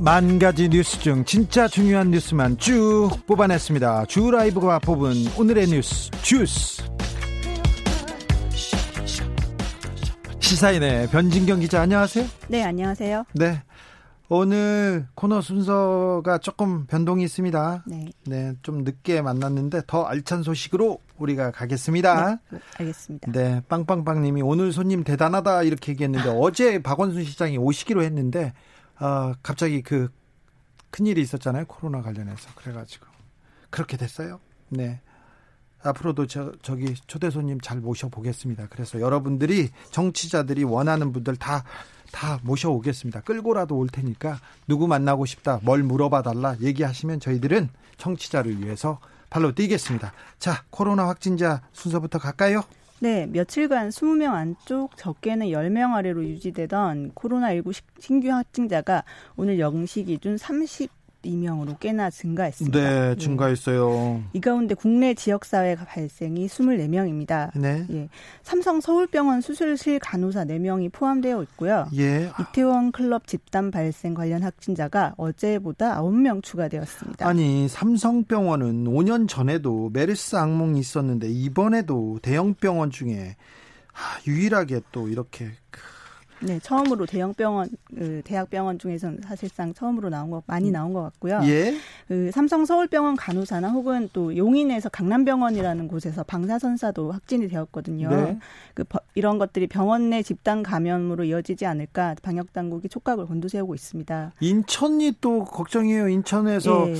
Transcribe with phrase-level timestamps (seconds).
[0.00, 4.04] 만 가지 뉴스 중 진짜 중요한 뉴스만 쭉 뽑아냈습니다.
[4.06, 6.82] 주 라이브가 뽑은 오늘의 뉴스 주스.
[10.38, 12.26] 시사인의 변진경 기자 안녕하세요.
[12.46, 13.24] 네, 안녕하세요.
[13.34, 13.60] 네.
[14.28, 17.84] 오늘 코너 순서가 조금 변동이 있습니다.
[17.86, 18.06] 네.
[18.24, 22.38] 네, 좀 늦게 만났는데 더 알찬 소식으로 우리가 가겠습니다.
[22.50, 23.32] 네, 알겠습니다.
[23.32, 28.52] 네, 빵빵빵 님이 오늘 손님 대단하다 이렇게 얘기했는데 어제 박원순 시장이 오시기로 했는데
[29.00, 30.10] 어, 갑자기 그
[30.90, 31.66] 큰일이 있었잖아요.
[31.66, 32.50] 코로나 관련해서.
[32.54, 33.06] 그래가지고.
[33.70, 34.40] 그렇게 됐어요.
[34.68, 35.00] 네.
[35.82, 38.66] 앞으로도 저, 저기 초대 손님 잘 모셔보겠습니다.
[38.68, 41.64] 그래서 여러분들이, 정치자들이 원하는 분들 다,
[42.10, 43.20] 다 모셔오겠습니다.
[43.20, 48.98] 끌고라도 올 테니까 누구 만나고 싶다, 뭘 물어봐 달라 얘기하시면 저희들은 청취자를 위해서
[49.30, 50.12] 발로 뛰겠습니다.
[50.38, 52.62] 자, 코로나 확진자 순서부터 갈까요?
[53.00, 59.04] 네, 며칠간 20명 안쪽 적게는 10명 아래로 유지되던 코로나19 신규 확진자가
[59.36, 60.90] 오늘 0시 기준 30
[61.28, 62.78] 2명으로 꽤나 증가했습니다.
[62.78, 63.90] 네, 증가했어요.
[63.90, 64.22] 예.
[64.32, 67.50] 이 가운데 국내 지역사회 발생이 24명입니다.
[67.58, 67.86] 네.
[67.90, 68.08] 예.
[68.42, 71.86] 삼성 서울병원 수술실 간호사 4명이 포함되어 있고요.
[71.96, 72.30] 예.
[72.40, 77.26] 이태원 클럽 집단 발생 관련 확진자가 어제보다 9명 추가되었습니다.
[77.26, 83.36] 아니, 삼성병원은 5년 전에도 메르스 악몽이 있었는데 이번에도 대형 병원 중에
[84.26, 85.50] 유일하게 또 이렇게
[86.40, 91.02] 네, 처음으로 대형 병원, 그 대학 병원 중에서는 사실상 처음으로 나온 거 많이 나온 것
[91.02, 91.40] 같고요.
[91.44, 91.74] 예.
[92.06, 98.08] 그 삼성 서울병원 간호사나 혹은 또 용인에서 강남병원이라는 곳에서 방사선사도 확진이 되었거든요.
[98.08, 98.38] 네.
[98.74, 98.84] 그
[99.14, 104.32] 이런 것들이 병원 내 집단 감염으로 이어지지 않을까 방역 당국이 촉각을 곤두세우고 있습니다.
[104.40, 106.08] 인천이 또 걱정이에요.
[106.08, 106.94] 인천에서 예.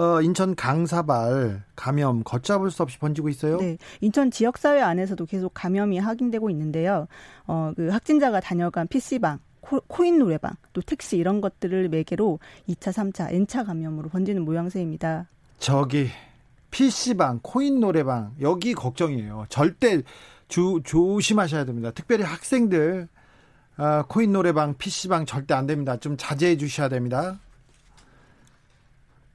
[0.00, 3.56] 어, 인천 강사발 감염 걷잡을 수 없이 번지고 있어요.
[3.58, 7.06] 네, 인천 지역 사회 안에서도 계속 감염이 확인되고 있는데요.
[7.46, 12.92] 어, 그 확진자가 다녀 간 PC방, 코, 인 노래방, 또 택시 이런 것들을 매개로 2차,
[12.92, 15.28] 3차, N차 감염으로 번지는 모양새입니다.
[15.58, 16.08] 저기
[16.70, 19.46] PC방, 코인 노래방 여기 걱정이에요.
[19.50, 20.00] 절대
[20.48, 21.90] 주, 조심하셔야 됩니다.
[21.90, 23.08] 특별히 학생들
[23.76, 25.98] 어, 코인 노래방, PC방 절대 안 됩니다.
[25.98, 27.38] 좀 자제해 주셔야 됩니다.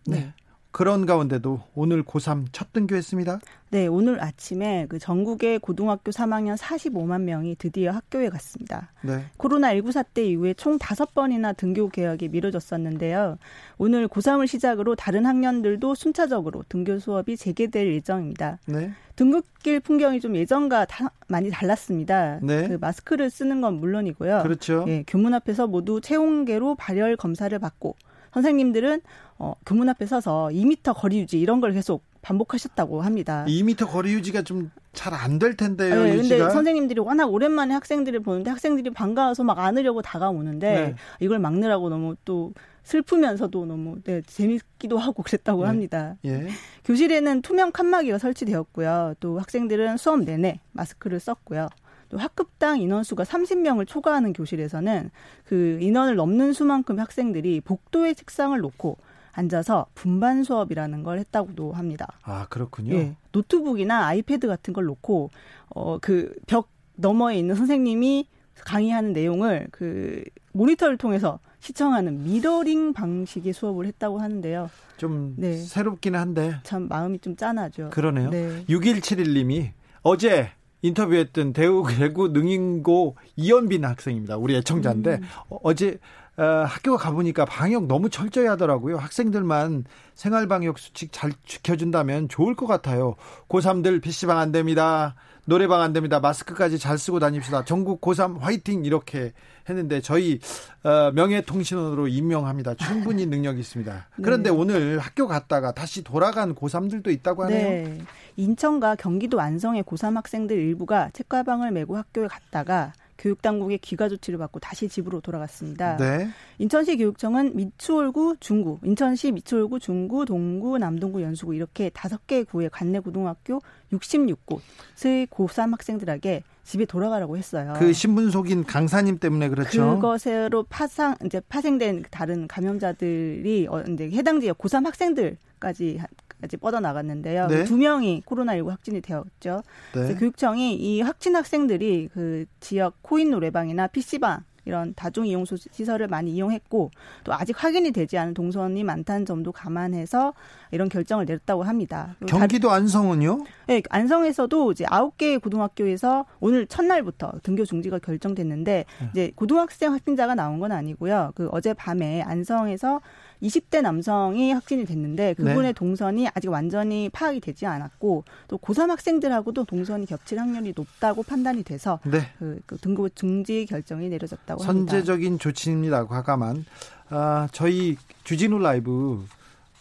[0.08, 0.20] 네.
[0.20, 0.34] 네.
[0.76, 3.40] 그런 가운데도 오늘 고3 첫 등교했습니다.
[3.70, 8.92] 네, 오늘 아침에 그 전국의 고등학교 3학년 45만 명이 드디어 학교에 갔습니다.
[9.02, 9.24] 네.
[9.38, 13.38] 코로나19 사태 이후에 총 5번이나 등교 개혁이 미뤄졌었는데요.
[13.78, 18.60] 오늘 고3을 시작으로 다른 학년들도 순차적으로 등교 수업이 재개될 예정입니다.
[18.66, 18.92] 네.
[19.16, 22.40] 등급길 풍경이 좀 예전과 다, 많이 달랐습니다.
[22.42, 22.68] 네.
[22.68, 24.44] 그 마스크를 쓰는 건 물론이고요.
[24.44, 24.84] 그렇죠.
[24.90, 27.96] 예, 교문 앞에서 모두 체온계로 발열 검사를 받고
[28.36, 29.02] 선생님들은
[29.40, 33.46] 어, 교문 앞에 서서 2미터 거리 유지 이런 걸 계속 반복하셨다고 합니다.
[33.48, 36.04] 2미터 거리 유지가 좀 잘 안 될 텐데요.
[36.04, 36.38] 네, 유지가.
[36.38, 40.96] 근데 선생님들이 워낙 오랜만에 학생들을 보는데 학생들이 반가워서 막 안으려고 다가오는데 네.
[41.20, 42.54] 이걸 막느라고 너무 또
[42.84, 45.68] 슬프면서도 너무 네, 재밌기도 하고 그랬다고 네.
[45.68, 46.16] 합니다.
[46.24, 46.48] 예.
[46.86, 49.16] 교실에는 투명 칸막이가 설치되었고요.
[49.20, 51.68] 또 학생들은 수업 내내 마스크를 썼고요.
[52.10, 55.10] 또 학급당 인원수가 30명을 초과하는 교실에서는
[55.46, 58.98] 그 인원을 넘는 수만큼 학생들이 복도에 책상을 놓고
[59.34, 62.08] 앉아서 분반 수업이라는 걸 했다고도 합니다.
[62.24, 62.96] 아 그렇군요.
[62.96, 65.30] 예, 노트북이나 아이패드 같은 걸 놓고
[65.76, 68.28] 어 그 벽 너머에 있는 선생님이
[68.66, 70.24] 강의하는 내용을 그
[70.54, 74.70] 모니터를 통해서 시청하는 미러링 방식의 수업을 했다고 하는데요.
[74.96, 75.58] 좀 네.
[75.58, 77.90] 새롭기는 한데 참 마음이 좀 짠하죠.
[77.90, 78.30] 그러네요.
[78.30, 78.64] 네.
[78.70, 79.72] 6171님이
[80.04, 80.52] 어제
[80.88, 84.38] 인터뷰했던 대구 대구 능인고 이연빈 학생입니다.
[84.38, 85.22] 우리 애청자인데 음.
[85.64, 86.00] 어제
[86.38, 88.98] 어, 학교 가보니까 방역 너무 철저히 하더라고요.
[88.98, 89.86] 학생들만
[90.16, 93.16] 생활방역 수칙 잘 지켜준다면 좋을 것 같아요.
[93.48, 95.16] 고3들 PC방 안 됩니다.
[95.46, 96.20] 노래방 안 됩니다.
[96.20, 97.64] 마스크까지 잘 쓰고 다닙시다.
[97.66, 99.34] 전국 고3 화이팅 이렇게
[99.70, 100.40] 했는데 저희
[100.84, 102.76] 어, 명예통신원으로 임명합니다.
[102.76, 104.08] 충분히 능력이 있습니다.
[104.22, 104.56] 그런데 네.
[104.56, 107.68] 오늘 학교 갔다가 다시 돌아간 고3들도 있다고 하네요.
[107.88, 108.02] 네.
[108.38, 112.94] 인천과 경기도 안성의 고3 학생들 일부가 책가방을 메고 학교에 갔다가
[113.26, 115.98] 교육당국의 귀가 조치를 받고 다시 집으로 돌아갔습니다.
[115.98, 116.30] 네.
[116.60, 123.00] 인천시 교육청은 미추홀구, 중구, 인천시 미추홀구, 중구, 동구, 남동구, 연수구 이렇게 다섯 개 구의 관내
[123.00, 123.62] 고등학교
[123.92, 127.74] 66곳의 고3 학생들에게 집에 돌아가라고 했어요.
[127.78, 129.96] 그 신분 속인 강사님 때문에 그렇죠.
[129.96, 136.00] 그것으로 파상 이제 파생된 다른 감염자들이 어 이제 해당 지역 고3 학생들까지
[136.46, 137.48] 이제 뻗어 나갔는데요.
[137.48, 137.64] 네.
[137.66, 139.64] 두 명이 코로나19 확진이 되었죠.
[139.94, 140.16] 네.
[140.16, 146.92] 교육청이 이 확진 학생들이 그 지역 코인 노래방이나 PC방 이런 다중 이용 시설을 많이 이용했고
[147.24, 150.34] 또 아직 확인이 되지 않은 동선이 많다는 점도 감안해서
[150.72, 152.16] 이런 결정을 내렸다고 합니다.
[152.28, 153.46] 경기도 안성은요?
[153.68, 159.10] 네, 안성에서도 이제 아홉 개의 고등학교에서 오늘 첫날부터 등교 중지가 결정됐는데 네.
[159.12, 161.32] 이제 고등학생 확진자가 나온 건 아니고요.
[161.36, 163.02] 그 어제 밤에 안성에서
[163.42, 165.74] 20대 남성이 확진이 됐는데 그분의 네.
[165.74, 172.00] 동선이 아직 완전히 파악이 되지 않았고 또 고3 학생들하고도 동선이 겹칠 확률이 높다고 판단이 돼서
[172.04, 172.32] 네.
[172.40, 174.92] 그, 그 등급 중지 결정이 내려졌다고 합니다.
[174.92, 176.08] 선제적인 조치입니다.
[176.08, 176.66] 과감한.
[177.10, 179.26] 아, 저희 주진우 라이브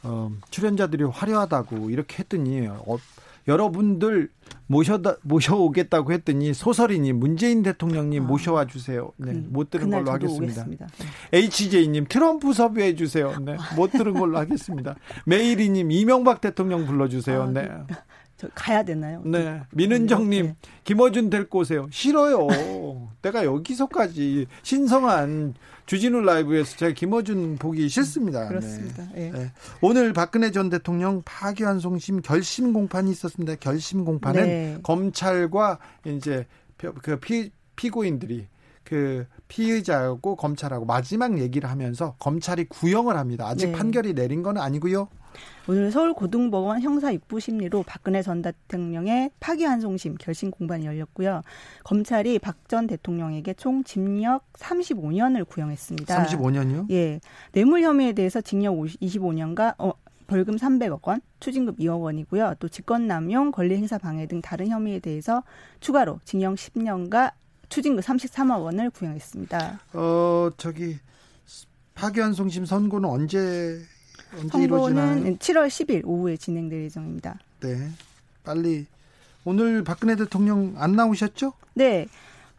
[0.03, 2.99] 어, 출연자들이 화려하다고 이렇게 했더니 어,
[3.47, 4.31] 여러분들
[4.67, 9.13] 모셔다 모셔오겠다고 했더니 소설이니 문재인 대통령님 아, 모셔와 주세요.
[9.17, 10.63] 네, 그, 못 들은 걸로 하겠습니다.
[10.63, 10.87] 오겠습니다.
[11.33, 13.35] HJ님 트럼프 섭외해 주세요.
[13.41, 14.97] 네, 못 들은 걸로 하겠습니다.
[15.27, 17.43] 메이리님 이명박 대통령 불러주세요.
[17.43, 17.69] 아, 네.
[17.87, 17.95] 그,
[18.37, 19.23] 저 가야 되나요?
[19.25, 19.63] 네.
[19.71, 20.57] 민은정님, 네.
[20.83, 21.87] 김어준 데리고 오세요.
[21.91, 22.49] 싫어요.
[23.23, 25.55] 내가 여기서까지 신성한
[25.87, 28.49] 주진우 라이브에서 제가 김어준 보기 싫습니다.
[28.49, 29.07] 그렇습니다.
[29.15, 29.31] 네.
[29.31, 29.53] 네.
[29.81, 33.57] 오늘 박근혜 전 대통령 파기환 송심 결심 공판이 있었습니다.
[33.57, 34.79] 결심 공판은 네.
[34.83, 36.47] 검찰과 이제
[36.77, 38.47] 그 피, 피고인들이
[38.83, 43.47] 그 피의자하고 검찰하고 마지막 얘기를 하면서 검찰이 구형을 합니다.
[43.47, 43.73] 아직 네.
[43.73, 45.09] 판결이 내린 건 아니고요.
[45.69, 51.43] 오늘 서울고등법원 형사육부심리로 박근혜 전 대통령의 파기환송심 결심 공판이 열렸고요.
[51.85, 56.25] 검찰이 박 전 대통령에게 총 징역 35년을 구형했습니다.
[56.25, 56.91] 35년이요?
[56.91, 57.21] 예.
[57.53, 59.93] 뇌물 혐의에 대해서 징역 25년과 어,
[60.27, 62.55] 벌금 300억 원, 추징금 2억 원이고요.
[62.59, 65.43] 또 직권남용, 권리행사 방해 등 다른 혐의에 대해서
[65.81, 67.33] 추가로 징역 10년과
[67.69, 69.81] 추징금 33억 원을 구형했습니다.
[69.93, 70.97] 어, 저기
[71.95, 73.81] 파기환송심 선고는 언제
[74.59, 75.37] 이루어지나요?
[75.37, 77.39] 7월 10일 오후에 진행될 예정입니다.
[77.61, 77.91] 네.
[78.43, 78.87] 빨리
[79.45, 81.53] 오늘 박근혜 대통령 안 나오셨죠?
[81.75, 82.07] 네.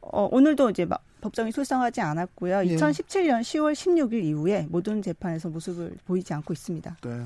[0.01, 2.65] 어, 오늘도 이제 막 법정이 출석하지 않았고요.
[2.65, 2.75] 예.
[2.75, 6.97] 2017년 10월 16일 이후에 모든 재판에서 모습을 보이지 않고 있습니다.
[7.01, 7.25] 네.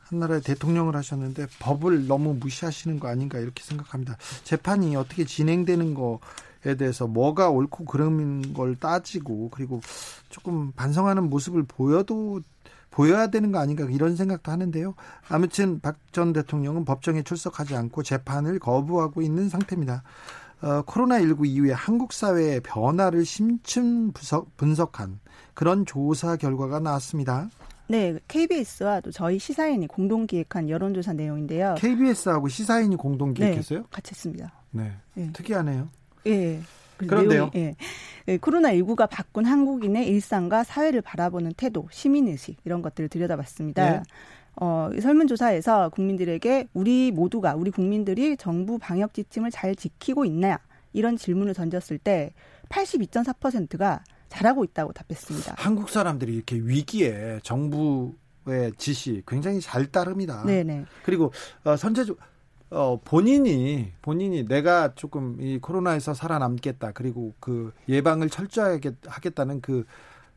[0.00, 4.16] 한나라의 대통령을 하셨는데 법을 너무 무시하시는 거 아닌가 이렇게 생각합니다.
[4.44, 9.80] 재판이 어떻게 진행되는 거에 대해서 뭐가 옳고 그름인 걸 따지고 그리고
[10.28, 12.40] 조금 반성하는 모습을 보여도
[12.96, 14.94] 보여야 되는 거 아닌가 이런 생각도 하는데요.
[15.28, 20.02] 아무튼 박 전 대통령은 법정에 출석하지 않고 재판을 거부하고 있는 상태입니다.
[20.62, 25.20] 어, 코로나19 이후에 한국 사회의 변화를 심층 분석, 분석한
[25.52, 27.50] 그런 조사 결과가 나왔습니다.
[27.88, 31.74] 네, KBS와 또 저희 시사인이 공동 기획한 여론조사 내용인데요.
[31.76, 33.80] KBS하고 시사인이 공동 기획했어요?
[33.80, 34.50] 네, 같이 했습니다.
[34.70, 35.30] 네, 네.
[35.34, 35.88] 특이하네요.
[36.26, 36.62] 예.
[36.96, 37.28] 그런데요.
[37.28, 37.76] 내용이, 예.
[38.28, 43.90] 예, 코로나19가 바꾼 한국인의 일상과 사회를 바라보는 태도, 시민의식 이런 것들을 들여다봤습니다.
[43.90, 44.02] 네.
[44.56, 50.56] 어, 설문조사에서 국민들에게 우리 모두가 우리 국민들이 정부 방역 지침을 잘 지키고 있나요?
[50.92, 52.32] 이런 질문을 던졌을 때
[52.70, 55.54] 82.4%가 잘하고 있다고 답했습니다.
[55.58, 60.42] 한국 사람들이 이렇게 위기에 정부의 지시 굉장히 잘 따릅니다.
[60.44, 60.86] 네네.
[61.04, 61.32] 그리고
[61.64, 62.16] 어, 선제적
[62.70, 66.92] 어, 본인이, 본인이 내가 조금 이 코로나에서 살아남겠다.
[66.92, 69.84] 그리고 그 예방을 철저하게 하겠다는 그,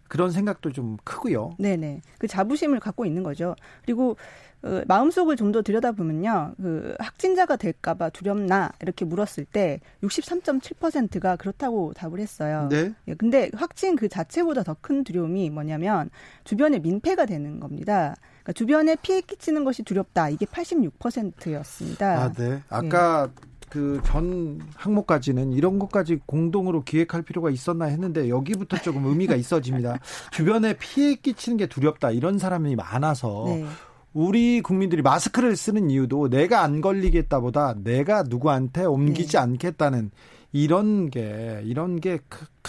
[0.07, 1.51] 그런 생각도 좀 크고요.
[1.59, 2.01] 네네.
[2.19, 3.55] 그 자부심을 갖고 있는 거죠.
[3.83, 4.15] 그리고
[4.61, 6.55] 그 마음속을 좀 더 들여다보면요.
[6.57, 12.67] 그 확진자가 될까봐 두렵나 이렇게 물었을 때 63.7%가 그렇다고 답을 했어요.
[12.69, 12.93] 네.
[13.07, 16.09] 예, 근데 확진 그 자체보다 더 큰 두려움이 뭐냐면
[16.43, 18.15] 주변에 민폐가 되는 겁니다.
[18.43, 20.29] 그러니까 주변에 피해 끼치는 것이 두렵다.
[20.29, 22.23] 이게 86%였습니다.
[22.23, 22.61] 아, 네.
[22.69, 23.49] 아까 네.
[23.69, 29.99] 그전 항목까지는 이런 것까지 공동으로 기획할 필요가 있었나 했는데 여기부터 조금 의미가 있어집니다.
[30.31, 33.65] 주변에 피해 끼치는 게 두렵다 이런 사람이 많아서 네.
[34.13, 39.37] 우리 국민들이 마스크를 쓰는 이유도 내가 안 걸리겠다보다 내가 누구한테 옮기지 네.
[39.37, 40.11] 않겠다는
[40.51, 42.19] 이런 게 이런 게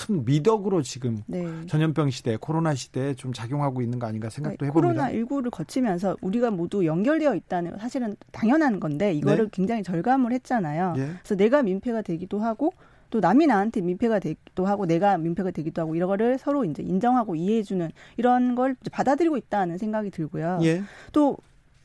[0.06, 1.44] 큰 미덕으로 지금 네.
[1.66, 4.94] 전염병 시대, 코로나 시대에 좀 작용하고 있는 거 아닌가 생각도 해봅니다.
[4.94, 9.50] 코로나 19를 거치면서 우리가 모두 연결되어 있다는 사실은 당연한 건데 이거를 네.
[9.52, 10.94] 굉장히 절감을 했잖아요.
[10.96, 11.10] 예.
[11.22, 12.72] 그래서 내가 민폐가 되기도 하고
[13.10, 17.34] 또 남이 나한테 민폐가 되기도 하고 내가 민폐가 되기도 하고 이런 거를 서로 이제 인정하고
[17.34, 20.60] 이해해주는 이런 걸 받아들이고 있다는 생각이 들고요.
[20.62, 20.82] 예.
[21.12, 21.36] 또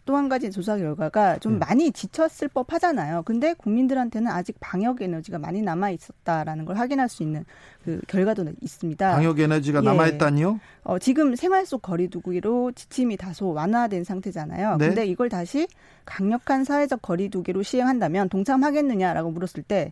[0.06, 1.60] 또 한 가지 조사 결과가 좀 음.
[1.60, 3.24] 많이 지쳤을 법 하잖아요.
[3.24, 7.44] 근데 국민들한테는 아직 방역 에너지가 많이 남아 있었다라는 걸 확인할 수 있는
[7.84, 9.16] 그 결과도 있습니다.
[9.16, 9.84] 방역 에너지가 예.
[9.84, 10.60] 남아 있다니요?
[10.84, 14.78] 어, 지금 생활 속 거리두기로 지침이 다소 완화된 상태잖아요.
[14.78, 14.88] 네.
[14.88, 15.68] 근데 이걸 다시
[16.06, 19.92] 강력한 사회적 거리두기로 시행한다면 동참하겠느냐라고 물었을 때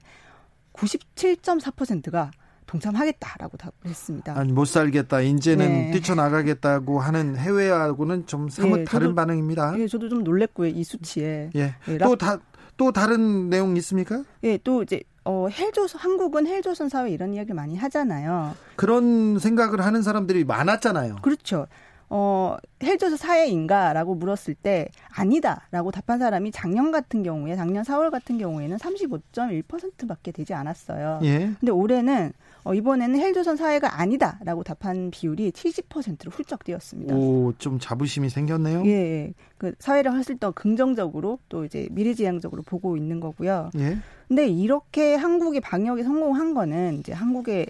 [0.74, 2.32] 97.4%가
[2.67, 4.38] 동참하겠다라고 답했습니다.
[4.38, 5.22] 아니 못 살겠다.
[5.22, 5.91] 이제는 네.
[5.91, 9.75] 뛰쳐나가겠다고 하는 해외하고는 좀 사뭇 네, 다른 반응입니다.
[9.79, 10.70] 예, 저도 좀 놀랬고요.
[10.70, 11.50] 이 수치에.
[11.55, 11.75] 예.
[11.88, 12.39] 예 또 다
[12.75, 14.24] 또 다른 내용 있습니까?
[14.43, 18.55] 예, 또 이제 어, 헬조선 한국은 헬조선 사회 이런 이야기를 많이 하잖아요.
[18.75, 21.17] 그런 생각을 하는 사람들이 많았잖아요.
[21.22, 21.67] 그렇죠.
[22.10, 28.10] 어, 헬조선 사회인가 라고 물었을 때 아니다 라고 답한 사람이 작년 같은 경우에 작년 4월
[28.10, 31.20] 같은 경우에는 35.1%밖에 되지 않았어요.
[31.24, 31.51] 예.
[31.60, 37.15] 근데 올해는 어, 이번에는 헬조선 사회가 아니다라고 답한 비율이 70%로 훌쩍 뛰었습니다.
[37.15, 38.84] 오, 좀 자부심이 생겼네요.
[38.86, 39.34] 예, 예.
[39.58, 43.72] 그 사회를 훨씬 더 긍정적으로 또 이제 미래지향적으로 보고 있는 거고요.
[43.77, 43.98] 예.
[44.27, 47.67] 근데 이렇게 한국이 방역에 성공한 거는 이제 한국의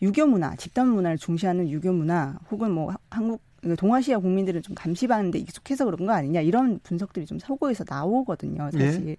[0.00, 3.42] 유교 문화, 집단 문화를 중시하는 유교 문화 혹은 뭐 한국
[3.76, 9.08] 동아시아 국민들은 좀 감시받는데 익숙해서 그런 거 아니냐 이런 분석들이 좀 서구에서 나오거든요, 사실.
[9.08, 9.16] 예.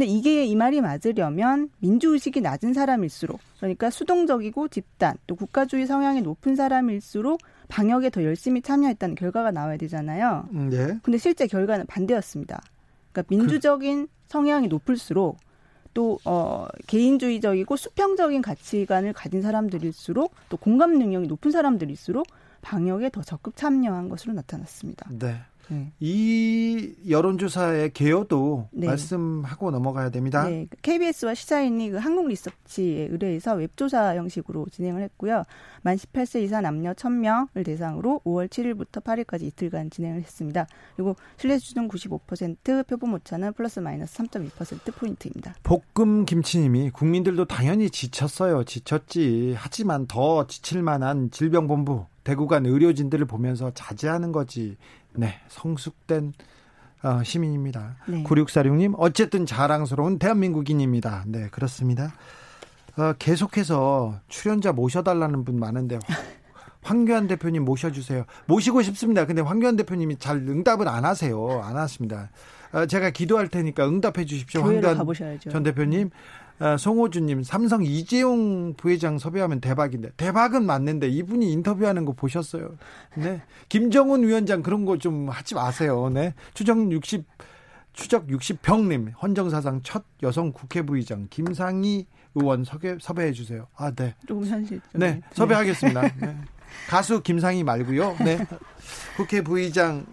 [0.00, 6.56] 근데 이게 이 말이 맞으려면 민주의식이 낮은 사람일수록 그러니까 수동적이고 집단 또 국가주의 성향이 높은
[6.56, 7.38] 사람일수록
[7.68, 10.48] 방역에 더 열심히 참여했다는 결과가 나와야 되잖아요.
[10.54, 10.98] 음, 예.
[11.02, 12.62] 근데 실제 결과는 반대였습니다.
[13.12, 15.36] 그러니까 민주적인 성향이 높을수록
[15.92, 22.26] 또 어, 개인주의적이고 수평적인 가치관을 가진 사람들일수록 또 공감 능력이 높은 사람들일수록
[22.62, 25.10] 방역에 더 적극 참여한 것으로 나타났습니다.
[25.10, 25.42] 네.
[25.70, 25.92] 네.
[26.00, 28.86] 이 여론조사의 개요도 네.
[28.86, 30.44] 말씀하고 넘어가야 됩니다.
[30.44, 30.66] 네.
[30.82, 35.44] KBS와 시사인이 그 한국리서치에 의뢰해서 웹조사 형식으로 진행을 했고요.
[35.82, 40.66] 만 18세 이상 남녀 1000명을 대상으로 5월 7일부터 8일까지 이틀간 진행을 했습니다.
[40.96, 45.54] 그리고 신뢰 수준 95%, 표본 오차는 플러스 마이너스 3.2% 포인트입니다.
[45.62, 48.64] 볶음 김치님이 국민들도 당연히 지쳤어요.
[48.64, 49.54] 지쳤지.
[49.56, 54.76] 하지만 더 지칠 만한 질병본부 대구 간 의료진들을 보면서 자제하는 거지.
[55.14, 56.32] 네, 성숙된
[57.02, 57.96] 어, 시민입니다.
[58.06, 58.22] 네.
[58.24, 61.24] 9646님, 어쨌든 자랑스러운 대한민국인입니다.
[61.26, 62.12] 네, 그렇습니다.
[62.96, 65.98] 어, 계속해서 출연자 모셔달라는 분 많은데,
[66.82, 68.24] 황교안 대표님 모셔주세요.
[68.46, 69.26] 모시고 싶습니다.
[69.26, 71.62] 근데 황교안 대표님이 잘 응답을 안 하세요.
[71.62, 72.30] 안 하십니다.
[72.72, 74.62] 어, 제가 기도할 테니까 응답해 주십시오.
[74.62, 75.50] 황교안 가보셔야죠.
[75.50, 76.10] 전 대표님.
[76.12, 82.76] 아, 송호주님, 삼성 이재용 부회장 섭외하면 대박인데 대박은 맞는데 이분이 인터뷰하는 거 보셨어요?
[83.16, 86.10] 네, 김정은 위원장 그런 거 좀 하지 마세요.
[86.12, 87.24] 네, 추정 60
[87.92, 93.66] 추적 60평님 헌정사상 첫 여성 국회 부의장 김상희 의원 섭외, 섭외해 주세요.
[93.76, 94.14] 아, 네.
[94.28, 94.80] 조금 현실.
[94.92, 96.02] 네, 네, 섭외하겠습니다.
[96.20, 96.36] 네.
[96.88, 98.16] 가수 김상희 말고요.
[98.24, 98.46] 네.
[99.16, 100.06] 국회 부의장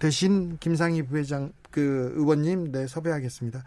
[0.00, 3.62] 대신 김상희 부의장 그 의원님 네 섭외하겠습니다.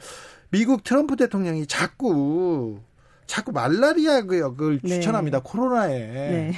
[0.51, 2.79] 미국 트럼프 대통령이 자꾸
[3.27, 4.95] 자꾸 말라리아 그 약을 네.
[4.95, 5.41] 추천합니다.
[5.41, 5.97] 코로나에.
[5.99, 6.53] 네.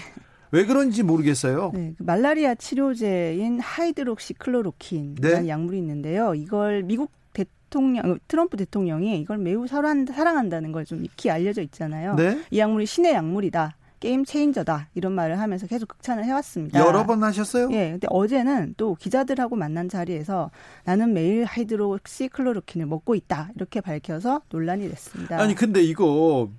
[0.53, 1.71] 왜 그런지 모르겠어요.
[1.74, 5.48] 네, 그 말라리아 치료제인 하이드록시클로로킨이라는 네.
[5.48, 6.36] 약물이 있는데요.
[6.36, 12.15] 이걸 미국 대통령 트럼프 대통령이 이걸 매우 사랑한다는 걸 좀 익히 알려져 있잖아요.
[12.15, 12.41] 네?
[12.51, 13.75] 이 약물이 신의 약물이다.
[14.01, 16.79] 게임 체인저다 이런 말을 하면서 계속 극찬을 해왔습니다.
[16.79, 17.70] 여러 번 하셨어요?
[17.72, 17.91] 예.
[17.91, 20.50] 근데 어제는 또 기자들하고 만난 자리에서
[20.84, 25.39] 나는 매일 하이드로시 클로로킨을 먹고 있다 이렇게 밝혀서 논란이 됐습니다.
[25.39, 26.50] 아니 근데 이거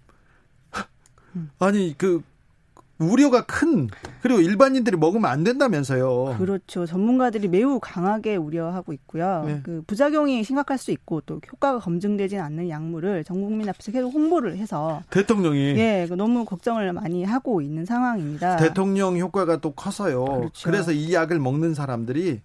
[1.59, 2.23] 아니 그
[3.03, 3.89] 우려가 큰
[4.23, 6.37] 그리고 일반인들이 먹으면 안 된다면서요.
[6.39, 6.87] 그렇죠.
[6.87, 9.45] 전문가들이 매우 강하게 우려하고 있고요.
[9.47, 9.61] 네.
[9.63, 14.57] 그 부작용이 심각할 수 있고 또 효과가 검증되진 않는 약물을 전 국민 앞에서 계속 홍보를
[14.57, 18.57] 해서 대통령이 예그 너무 걱정을 많이 하고 있는 상황입니다.
[18.57, 20.25] 대통령 효과가 또 커서요.
[20.25, 20.71] 그렇죠.
[20.71, 22.41] 그래서 이 약을 먹는 사람들이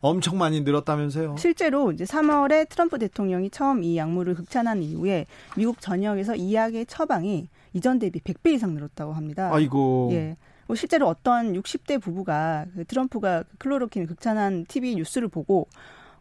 [0.00, 1.36] 엄청 많이 늘었다면서요?
[1.38, 5.24] 실제로 이제 3월에 트럼프 대통령이 처음 이 약물을 극찬한 이후에
[5.56, 9.50] 미국 전역에서 이 약의 처방이 이전 대비 100배 이상 늘었다고 합니다.
[9.52, 10.08] 아이고.
[10.12, 10.36] 예.
[10.66, 15.68] 뭐 실제로 어떤 60대 부부가 그 트럼프가 클로로킨 극찬한 TV 뉴스를 보고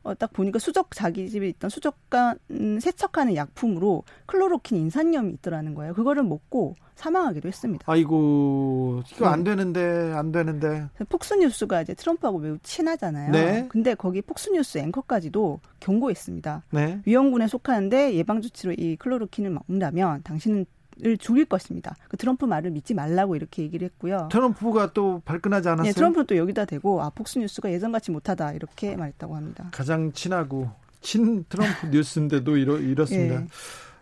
[0.01, 2.37] 어, 딱 보니까 수족 자기 집에 있던 수족관
[2.81, 5.93] 세척하는 약품으로 클로로킨 인산염이 있더라는 거예요.
[5.93, 7.85] 그거를 먹고 사망하기도 했습니다.
[7.87, 9.51] 아이고 이거 안 네.
[9.51, 10.89] 되는데 안 되는데.
[11.07, 13.31] 폭스뉴스가 이제 트럼프하고 매우 친하잖아요.
[13.31, 13.65] 네.
[13.69, 16.63] 근데 거기 폭스뉴스 앵커까지도 경고했습니다.
[16.71, 17.01] 네.
[17.05, 20.65] 위험군에 속하는데 예방 조치로 이 클로로킨을 먹는다면 당신은
[21.03, 21.95] 을 죽일 것입니다.
[22.07, 24.29] 그 트럼프 말을 믿지 말라고 이렇게 얘기를 했고요.
[24.31, 25.91] 트럼프가 또 발끈하지 않았어요?
[25.91, 29.69] 네, 트럼프는 또 여기다 대고 아 폭스 뉴스가 예전같이 못하다 이렇게 말했다고 합니다.
[29.71, 30.69] 가장 친하고
[31.01, 33.39] 친 트럼프 뉴스인데도 이렇, 이렇습니다.
[33.39, 33.47] 네.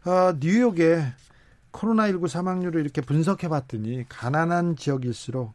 [0.04, 1.04] 아, 뉴욕에
[1.72, 5.54] 코로나19 사망률을 이렇게 분석해 봤더니 가난한 지역일수록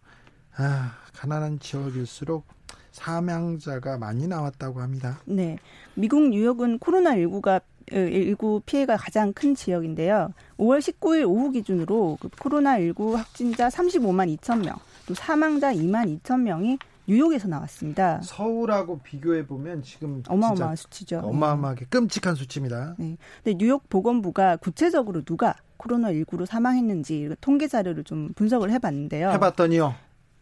[0.57, 2.47] 아, 가난한 지역일수록
[2.93, 5.19] 사망자가 많이 나왔다고 합니다.
[5.26, 5.59] 네.
[5.95, 10.33] 미국 뉴욕은 코로나19가 19 피해가 가장 큰 지역인데요.
[10.59, 14.76] 5월 19일 오후 기준으로 그 코로나19 확진자 35만 2천 명,
[15.07, 16.78] 또 사망자 2만 2천 명이
[17.09, 18.21] 뉴욕에서 나왔습니다.
[18.23, 21.21] 서울하고 비교해 보면 지금 어마어마한 수치죠.
[21.21, 22.97] 어마어마하게 끔찍한 수치입니다.
[22.99, 23.16] 네.
[23.45, 29.31] 근데 뉴욕 보건부가 구체적으로 누가 코로나19로 사망했는지 통계 자료를 좀 분석을 해봤는데요.
[29.31, 29.95] 해봤더니요.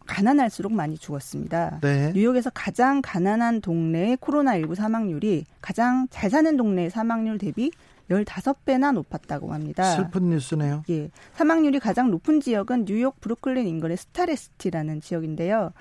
[0.05, 1.79] 가난할수록 많이 죽었습니다.
[1.81, 2.11] 네.
[2.13, 7.71] 뉴욕에서 가장 가난한 동네의 코로나19 사망률이 가장 잘 사는 동네의 사망률 대비
[8.09, 9.83] 15배나 높았다고 합니다.
[9.95, 10.83] 슬픈 뉴스네요.
[10.89, 11.09] 예.
[11.33, 15.71] 사망률이 가장 높은 지역은 뉴욕 브루클린 인근의 스타레스티라는 지역인데요.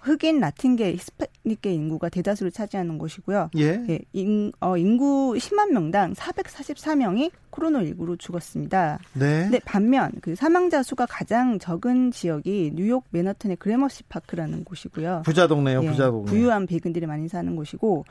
[0.00, 3.50] 흑인 라틴계 히스패닉계 인구가 대다수를 차지하는 곳이고요.
[3.58, 3.84] 예.
[3.88, 8.98] 예 인, 어, 인구 10만 명당 444명이 코로나19로 죽었습니다.
[9.14, 9.48] 네.
[9.50, 15.22] 근 반면 그 사망자 수가 가장 적은 지역이 뉴욕 맨하튼의 그래머시 파크라는 곳이고요.
[15.24, 16.30] 부자 동네요, 예, 부자 동네.
[16.30, 18.04] 부유한 백인들이 많이 사는 곳이고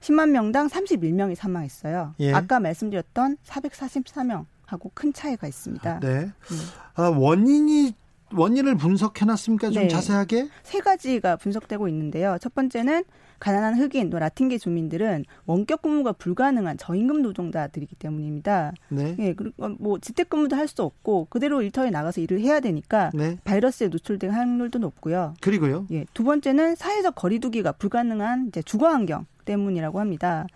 [0.00, 2.14] 10만 명당 31명이 사망했어요.
[2.20, 2.32] 예.
[2.32, 6.00] 아까 말씀드렸던 444명 하고 큰 차이가 있습니다.
[6.00, 6.08] 네.
[6.08, 6.58] 음.
[6.94, 7.94] 아, 원인이
[8.36, 9.70] 원인을 분석해 놨습니까?
[9.70, 9.88] 좀 네.
[9.88, 10.48] 자세하게?
[10.62, 12.36] 세 가지가 분석되고 있는데요.
[12.40, 13.04] 첫 번째는
[13.40, 18.72] 가난한 흑인 또 라틴계 주민들은 원격 근무가 불가능한 저임금 노동자들이기 때문입니다.
[18.88, 19.16] 네.
[19.18, 23.36] 예, 그리고 뭐 재택근무도 할 수 없고 그대로 일터에 나가서 일을 해야 되니까 네.
[23.44, 25.34] 바이러스에 노출될 확률도 높고요.
[25.42, 25.86] 그리고요.
[25.90, 30.46] 예, 두 번째는 사회적 거리두기가 불가능한 이제 주거 환경 때문이라고 합니다.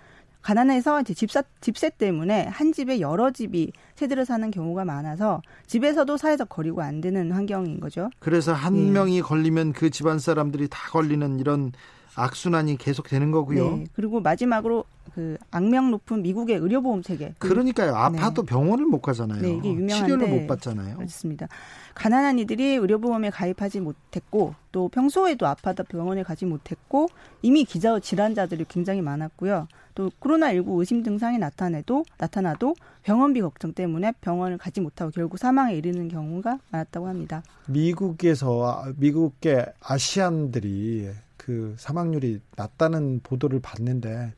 [0.49, 6.49] 가난해서 이제 집사, 집세 때문에 한 집에 여러 집이 세대를 사는 경우가 많아서 집에서도 사회적
[6.49, 8.09] 거리가 안 되는 환경인 거죠.
[8.19, 8.91] 그래서 한 예.
[8.91, 11.73] 명이 걸리면 그 집안 사람들이 다 걸리는 이런
[12.19, 13.77] 악순환이 계속 되는 거고요.
[13.77, 13.87] 네.
[13.95, 14.85] 그리고 마지막으로
[15.15, 17.35] 그 악명 높은 미국의 의료보험 체계.
[17.39, 17.95] 그러니까요.
[17.95, 18.47] 아파도 네.
[18.51, 19.43] 병원을 못 가잖아요.
[19.43, 20.97] 네, 이게 유명한데 치료를 못 받잖아요.
[20.97, 21.49] 그렇습니다.
[21.95, 27.09] 가난한 이들이 의료보험에 가입하지 못했고 또 평소에도 아파다 병원에 가지 못했고
[27.43, 29.67] 이미 기저 질환자들이 굉장히 많았고요.
[29.97, 36.07] 또 코로나19 의심 증상이 나타내도 나타나도 병원비 걱정 때문에 병원을 가지 못하고 결국 사망에 이르는
[36.07, 37.43] 경우가 많았다고 합니다.
[37.67, 41.11] 미국에서 미국계 아시안들이
[41.49, 44.35] 그 사망률이 낮다는 보도를 봤는데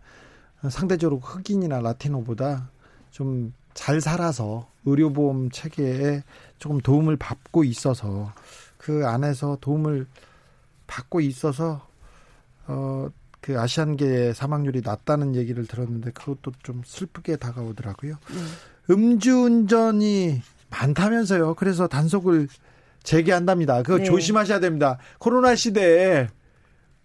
[0.71, 2.71] 상대적으로 흑인이나 라티노보다
[3.11, 6.23] 좀 잘 살아서 의료보험 체계에
[6.59, 8.33] 조금 도움을 받고 있어서
[8.76, 10.07] 그 안에서 도움을
[10.87, 11.87] 받고 있어서
[12.67, 13.09] 어,
[13.40, 18.13] 그 아시안계의 사망률이 낮다는 얘기를 들었는데 그것도 좀 슬프게 다가오더라고요.
[18.13, 18.93] 네.
[18.93, 21.54] 음주운전이 많다면서요.
[21.54, 22.49] 그래서 단속을
[23.02, 23.82] 재개한답니다.
[23.82, 24.04] 그거 네.
[24.04, 24.99] 조심하셔야 됩니다.
[25.19, 26.28] 코로나 시대에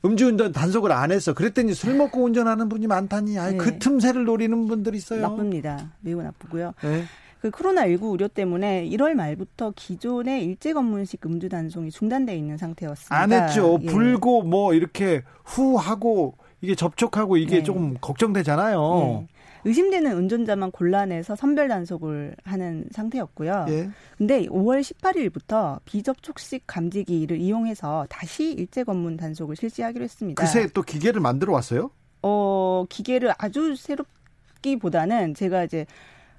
[0.06, 1.34] 음주운전 단속을 안 했어.
[1.34, 3.38] 그랬더니 술 먹고 운전하는 분이 많다니.
[3.40, 3.58] 아이, 네.
[3.58, 5.22] 그 틈새를 노리는 분들이 있어요.
[5.22, 5.92] 나쁩니다.
[6.02, 6.74] 매우 나쁘고요.
[6.84, 7.04] 네.
[7.42, 13.16] 그 코로나19 우려 때문에 1월 말부터 기존의 일제 검문식 음주 단속이 중단돼 있는 상태였습니다.
[13.16, 13.78] 안 했죠.
[13.82, 13.86] 예.
[13.86, 17.64] 불고 뭐 이렇게 후 하고 이게 접촉하고 이게 네.
[17.64, 19.28] 조금 걱정되잖아요.
[19.30, 19.36] 예.
[19.66, 23.66] 의심되는 운전자만 골라내서 선별 단속을 하는 상태였고요.
[23.70, 23.90] 예.
[24.18, 30.42] 근데 5월 18일부터 비접촉식 감지기를 이용해서 다시 일제 검문 단속을 실시하기로 했습니다.
[30.42, 31.90] 그새 또 기계를 만들어 왔어요?
[32.22, 35.88] 어, 기계를 아주 새롭기보다는 제가 이제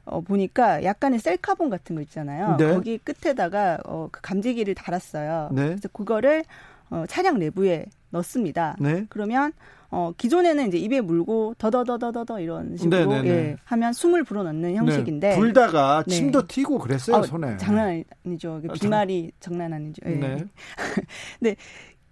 [0.05, 2.57] 어, 보니까 약간의 셀카본 같은 거 있잖아요.
[2.59, 2.73] 네.
[2.73, 5.51] 거기 끝에다가 어, 그 감지기를 달았어요.
[5.53, 5.67] 네.
[5.67, 6.45] 그래서 그거를
[6.91, 8.77] 어, 차량 내부에 넣습니다.
[8.79, 9.05] 네.
[9.09, 9.53] 그러면
[9.91, 13.29] 어, 기존에는 이제 입에 물고 더더더더더더 이런 식으로 네, 네, 네.
[13.29, 15.37] 예, 하면 숨을 불어넣는 형식인데 네.
[15.37, 17.57] 불다가 침도 튀고 그랬어요 어, 손에.
[17.57, 18.61] 장난 아니죠.
[18.63, 20.03] 그 비말이 장난 아니죠.
[20.07, 20.15] 예.
[20.15, 20.45] 네.
[21.41, 21.57] 네.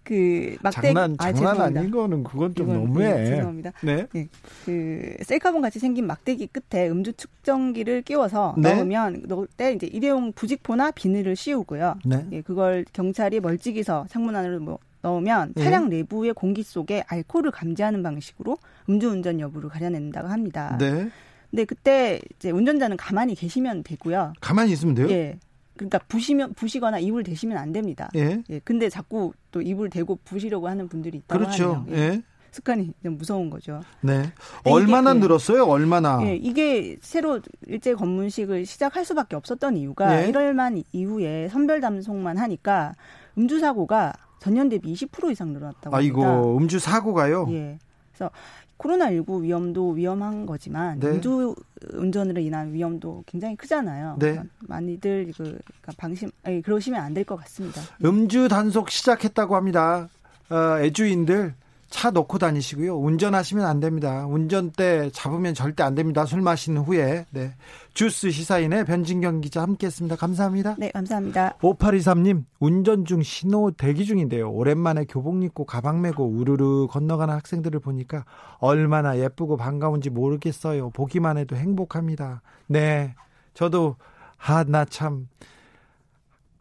[0.04, 3.14] 그 막대 장난 아, 장난 아, 닌 거는 그건 좀 이건, 너무해.
[3.14, 3.72] 네, 죄송합니다.
[3.82, 4.06] 네.
[4.12, 4.28] 네.
[4.66, 8.74] 그 셀카본 같이 생긴 막대기 끝에 음주 측정기를 끼워서 네.
[8.74, 11.96] 넣으면 넣을 때 이제 일회용 부직포나 비닐을 씌우고요.
[12.04, 12.26] 네.
[12.32, 15.62] 예, 그걸 경찰이 멀찍이서 창문 안으로 뭐 넣으면 네.
[15.62, 18.56] 차량 내부의 공기 속에 알코올을 감지하는 방식으로
[18.88, 20.76] 음주운전 여부를 가려낸다고 합니다.
[20.80, 21.10] 네.
[21.50, 24.32] 근데 그때 이제 운전자는 가만히 계시면 되고요.
[24.40, 25.08] 가만히 있으면 돼요?
[25.10, 25.38] 예.
[25.76, 28.08] 그러니까 부시면 부시거나 이불 대시면 안 됩니다.
[28.16, 28.42] 예.
[28.48, 28.60] 예.
[28.64, 31.84] 근데 자꾸 또 이불 대고 부시려고 하는 분들이 있다고 그렇죠.
[31.86, 31.96] 하네요.
[31.96, 32.00] 예.
[32.00, 32.22] 예.
[32.50, 33.80] 습관이 좀 무서운 거죠.
[34.00, 34.22] 네.
[34.64, 35.22] 얼마나 이게, 예.
[35.22, 35.64] 늘었어요?
[35.64, 36.20] 얼마나?
[36.22, 40.30] 예, 이게 새로 일제 검문식을 시작할 수밖에 없었던 이유가 예.
[40.30, 42.94] 1월만 이후에 선별 담송만 하니까
[43.36, 44.12] 음주 사고가
[44.44, 46.38] 전년 대비 20% 이상 늘어났다고 아이고, 합니다.
[46.38, 47.46] 아이고, 음주 사고가요?
[47.48, 47.78] 예.
[48.12, 48.30] 그래서
[48.76, 51.07] 코로나19 위험도 위험한 거지만 네.
[51.09, 51.54] 음주
[51.94, 54.16] 운전으로 인한 위험도 굉장히 크잖아요.
[54.18, 54.42] 네.
[54.61, 55.59] 많이들 그
[55.96, 57.80] 방심 아니, 그러시면 안 될 것 같습니다.
[58.04, 60.09] 음주 단속 시작했다고 합니다.
[60.50, 61.54] 어, 애주인들
[61.88, 62.97] 차 놓고 다니시고요.
[62.99, 64.27] 운전하시면 안 됩니다.
[64.27, 66.25] 운전대 잡으면 절대 안 됩니다.
[66.25, 67.27] 술 마신 후에.
[67.31, 67.55] 네.
[67.92, 70.16] 주스 시사인의 변진경 기자 함께 했습니다.
[70.16, 70.77] 감사합니다.
[70.79, 71.57] 네, 감사합니다.
[71.61, 74.51] 5823님, 운전 중 신호 대기 중인데요.
[74.51, 78.25] 오랜만에 교복 입고 가방 메고 우르르 건너가는 학생들을 보니까
[78.59, 80.90] 얼마나 예쁘고 반가운지 모르겠어요.
[80.90, 82.42] 보기만 해도 행복합니다.
[82.66, 83.14] 네.
[83.55, 83.97] 저도,
[84.38, 85.29] 아, 나 참.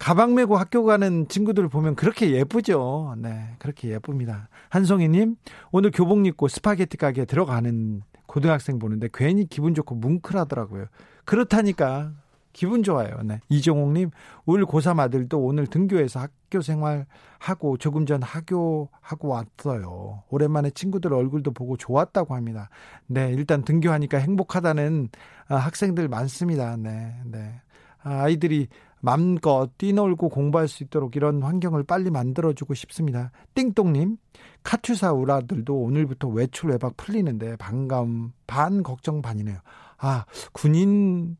[0.04, 3.16] 가방 메고 학교 가는 친구들 을 보면 그렇게 예쁘죠.
[3.20, 4.50] 네, 그렇게 예쁩니다.
[4.68, 5.38] 한송이님,
[5.72, 10.88] 오늘 교복 입고 스파게티 가게 들어가는 고등학생 보는데 괜히 기분 좋고 뭉클하더라고요.
[11.24, 12.12] 그렇다니까
[12.52, 13.22] 기분 좋아요.
[13.24, 13.40] 네.
[13.48, 14.12] 이종옥님,
[14.46, 20.24] 울 고3 아들도 오늘 등교해서 학교 생활하고 조금 전 하교하고 왔어요.
[20.30, 22.70] 오랜만에 친구들 얼굴도 보고 좋았다고 합니다.
[23.08, 25.08] 네, 일단 등교하니까 행복하다는
[25.48, 26.76] 아, 학생들 많습니다.
[26.76, 27.62] 네, 네.
[28.04, 28.68] 아, 아이들이
[29.06, 33.32] 맘껏 뛰놀고 공부할 수 있도록 이런 환경을 빨리 만들어주고 싶습니다.
[33.54, 34.16] 띵똥님,
[34.64, 39.58] 카투사 우라들도 오늘부터 외출 외박 풀리는데 반감, 반 걱정 반이네요.
[39.98, 41.36] 아, 군인들도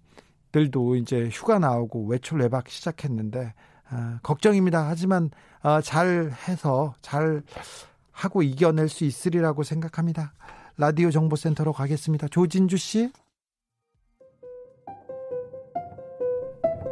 [0.98, 3.54] 이제 휴가 나오고 외출 외박 시작했는데,
[3.90, 4.86] 아, 걱정입니다.
[4.90, 5.30] 하지만,
[5.62, 7.44] 아, 잘 해서, 잘
[8.12, 10.34] 하고 이겨낼 수 있으리라고 생각합니다.
[10.76, 12.28] 라디오 정보센터로 가겠습니다.
[12.28, 13.10] 조진주 씨.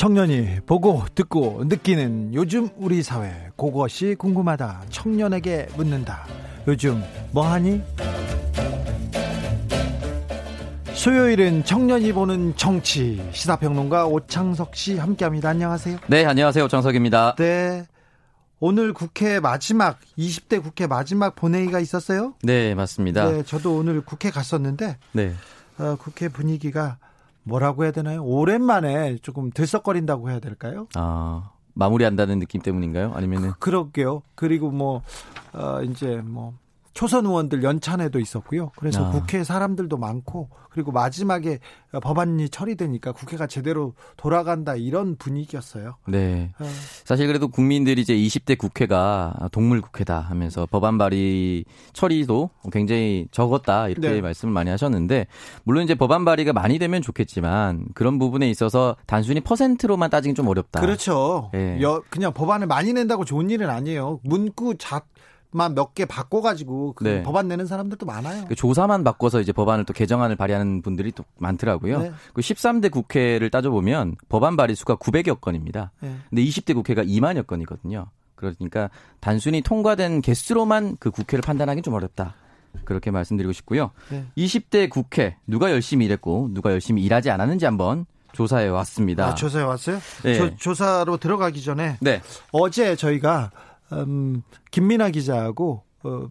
[0.00, 6.26] 청년이 보고 듣고 느끼는 요즘 우리 사회 그것이 궁금하다 청년에게 묻는다
[6.66, 7.82] 요즘 뭐하니?
[10.94, 15.50] 수요일은 청년이 보는 정치 시사평론가 오창석 씨 함께합니다.
[15.50, 15.98] 안녕하세요.
[16.06, 16.64] 네, 안녕하세요.
[16.64, 17.34] 오창석입니다.
[17.36, 17.84] 네.
[18.58, 22.32] 오늘 국회 마지막 20대 국회 마지막 본회의가 있었어요?
[22.42, 23.30] 네, 맞습니다.
[23.30, 25.34] 네, 저도 오늘 국회 갔었는데 네.
[25.76, 26.96] 어, 국회 분위기가
[27.42, 28.24] 뭐라고 해야 되나요?
[28.24, 30.86] 오랜만에 조금 들썩거린다고 해야 될까요?
[30.94, 33.12] 아 마무리한다는 느낌 때문인가요?
[33.14, 35.02] 아니면은 그, 럴게요 그리고 뭐
[35.52, 36.54] 어, 이제 뭐
[37.00, 38.72] 초선 의원들 연찬회도 있었고요.
[38.76, 39.10] 그래서 아.
[39.10, 41.58] 국회 사람들도 많고 그리고 마지막에
[42.02, 45.96] 법안이 처리되니까 국회가 제대로 돌아간다 이런 분위기였어요.
[46.06, 46.52] 네.
[46.60, 46.66] 어.
[47.06, 54.10] 사실 그래도 국민들이 이제 20대 국회가 동물 국회다 하면서 법안 발의 처리도 굉장히 적었다 이렇게
[54.10, 54.20] 네.
[54.20, 55.26] 말씀을 많이 하셨는데
[55.64, 60.82] 물론 이제 법안 발의가 많이 되면 좋겠지만 그런 부분에 있어서 단순히 퍼센트로만 따지긴 좀 어렵다.
[60.82, 61.48] 그렇죠.
[61.54, 61.80] 네.
[62.10, 64.20] 그냥 법안을 많이 낸다고 좋은 일은 아니에요.
[64.22, 65.00] 문구 자
[65.52, 67.22] 만 몇 개 바꿔가지고 그 네.
[67.22, 68.44] 법안 내는 사람들도 많아요.
[68.46, 71.98] 그 조사만 바꿔서 이제 법안을 또 개정안을 발의하는 분들이 또 많더라고요.
[72.00, 72.12] 네.
[72.32, 75.90] 그 13대 국회를 따져보면 법안 발의 수가 900여 건입니다.
[76.00, 76.14] 네.
[76.28, 78.06] 근데 20대 국회가 2만여 건이거든요.
[78.36, 78.88] 그러니까
[79.20, 82.34] 단순히 통과된 개수로만 그 국회를 판단하기는 좀 어렵다.
[82.84, 83.90] 그렇게 말씀드리고 싶고요.
[84.10, 84.24] 네.
[84.38, 89.26] 20대 국회 누가 열심히 일했고 누가 열심히 일하지 않았는지 한번 조사해 왔습니다.
[89.26, 89.98] 아, 조사해 왔어요?
[90.22, 90.34] 네.
[90.36, 92.22] 조, 조사로 들어가기 전에 네.
[92.52, 93.50] 어제 저희가
[93.92, 96.28] 음, 김민아 기자하고 어,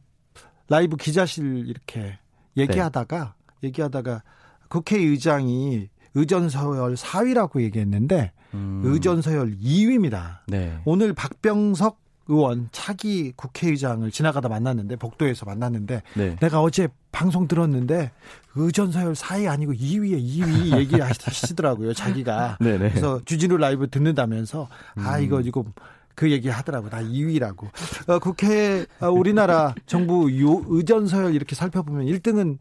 [0.68, 2.18] 라이브 기자실 이렇게
[2.58, 3.68] 얘기하다가 네.
[3.68, 4.24] 얘기하다가
[4.70, 8.82] 국회의장이 의전서열 4위라고 얘기했는데 음.
[8.84, 10.40] 의전서열 2위입니다.
[10.48, 10.80] 네.
[10.86, 16.36] 오늘 박병석 의원 차기 국회의장을 지나가다 만났는데 복도에서 만났는데 네.
[16.40, 18.12] 내가 어제 방송 들었는데
[18.56, 22.78] 의전서열 4위 아니고 2위에 2위 얘기하시더라고요 자기가 네네.
[22.78, 22.90] 네.
[22.90, 25.66] 그래서 주진우 라이브 듣는다면서 아 이거 이거
[26.20, 26.90] 그 얘기 하더라고.
[26.90, 27.70] 나 2위라고.
[28.10, 32.58] 어, 국회, 어, 우리나라 정부 요, 의전 서열 이렇게 살펴보면 1등은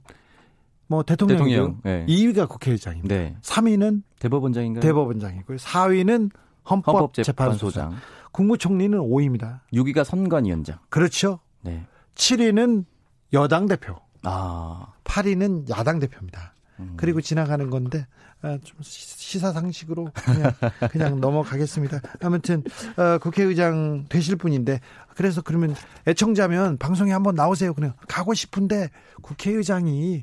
[0.87, 2.07] 뭐 대통령이고 대통령, 네.
[2.07, 3.12] 2위가 국회의장입니다.
[3.12, 3.37] 네.
[3.42, 4.81] 3위는 대법원장인가요?
[4.81, 6.31] 대법원장이고 4위는
[6.71, 7.97] 헌법재판소장.
[8.31, 9.59] 국무총리는 5위입니다.
[9.73, 10.79] 6위가 선관위원장.
[10.88, 11.40] 그렇죠.
[11.62, 11.85] 네.
[12.14, 12.85] 7위는
[13.33, 13.97] 여당 대표.
[14.23, 14.92] 아.
[15.03, 16.55] 8위는 야당 대표입니다.
[16.79, 16.94] 음.
[16.97, 20.53] 그리고 지나가는 건데 아, 좀 시사 상식으로 그냥
[20.90, 22.01] 그냥 넘어가겠습니다.
[22.22, 22.62] 아무튼
[22.96, 24.81] 어, 국회의장 되실 분인데
[25.16, 25.74] 그래서 그러면
[26.07, 27.74] 애청자면 방송에 한번 나오세요.
[27.74, 30.22] 그냥 가고 싶은데 국회의장이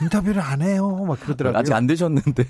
[0.00, 1.04] 인터뷰를 안 해요.
[1.04, 1.58] 막 그러더라고요.
[1.58, 2.44] 아직 안 되셨는데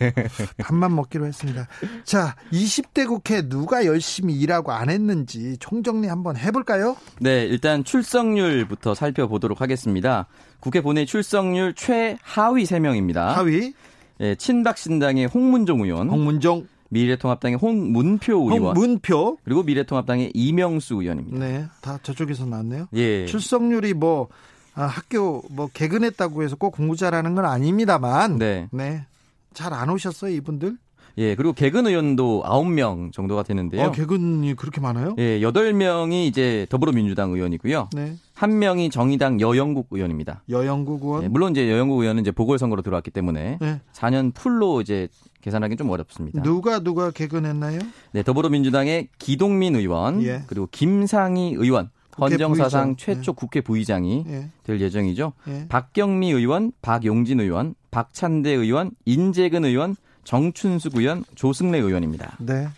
[0.59, 1.66] 밥만 먹기로 했습니다.
[2.05, 6.98] 자, 20대 국회 누가 열심히 일하고 안 했는지 총정리 한번 해볼까요?
[7.18, 10.26] 네, 일단 출석률부터 살펴보도록 하겠습니다.
[10.61, 13.29] 국회 본회의 출석률 최하위 3명입니다.
[13.29, 13.72] 하위?
[14.20, 16.09] 예, 친박신당의 홍문종 의원.
[16.09, 16.66] 홍문종.
[16.88, 18.76] 미래통합당의 홍문표 의원.
[18.76, 19.38] 홍문표.
[19.44, 21.38] 그리고 미래통합당의 이명수 의원입니다.
[21.38, 21.66] 네.
[21.81, 22.87] 다 저쪽에서 나왔네요.
[22.94, 23.26] 예.
[23.26, 24.29] 출석률이 뭐,
[24.74, 28.38] 아, 학교 뭐 개근했다고 해서 꼭 공부 잘하는 건 아닙니다만.
[28.38, 28.68] 네.
[28.70, 29.05] 네.
[29.52, 30.76] 잘 안 오셨어요, 이분들?
[31.18, 33.87] 예, 그리고 개근 의원도 9명 정도가 되는데요.
[33.87, 35.14] 아, 개근이 그렇게 많아요?
[35.18, 37.88] 예, 8명이 이제 더불어민주당 의원이고요.
[37.94, 38.16] 네.
[38.35, 40.42] 한 명이 정의당 여영국 의원입니다.
[40.50, 41.24] 여영국 의원?
[41.24, 43.81] 예, 물론 이제 여영국 의원은 이제 보궐선거로 들어왔기 때문에 네.
[43.94, 45.09] 4년 풀로 이제
[45.40, 46.42] 계산하기는 좀 어렵습니다.
[46.42, 47.79] 누가 누가 개근했나요?
[48.12, 50.42] 네, 더불어민주당의 기동민 의원 예.
[50.48, 53.35] 그리고 김상희 의원 헌정사상 최초 예.
[53.35, 54.50] 국회 부의장이 예.
[54.64, 55.33] 될 예정이죠.
[55.48, 55.66] 예.
[55.68, 59.96] 박경미 의원, 박용진 의원, 박찬대 의원, 인재근 의원,
[60.27, 62.37] 정춘수 의원, 조승래 의원입니다.
[62.41, 62.69] 네.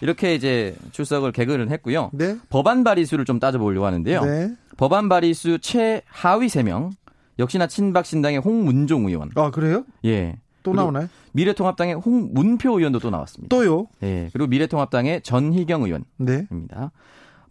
[0.00, 2.10] 이렇게 이제 출석을 개근을 했고요.
[2.12, 2.38] 네.
[2.48, 4.24] 법안 발의 수를 좀 따져보려고 하는데요.
[4.24, 4.54] 네.
[4.76, 6.90] 법안 발의 수 최하위 3명
[7.38, 9.30] 역시나 친박 신당의 홍문종 의원.
[9.34, 9.84] 아 그래요?
[10.04, 10.38] 예.
[10.62, 11.08] 또 나오나요?
[11.32, 13.54] 미래통합당의 홍문표 의원도 또 나왔습니다.
[13.54, 13.86] 또요?
[14.02, 14.28] 예.
[14.32, 16.14] 그리고 미래통합당의 전희경 의원입니다.
[16.18, 16.46] 네.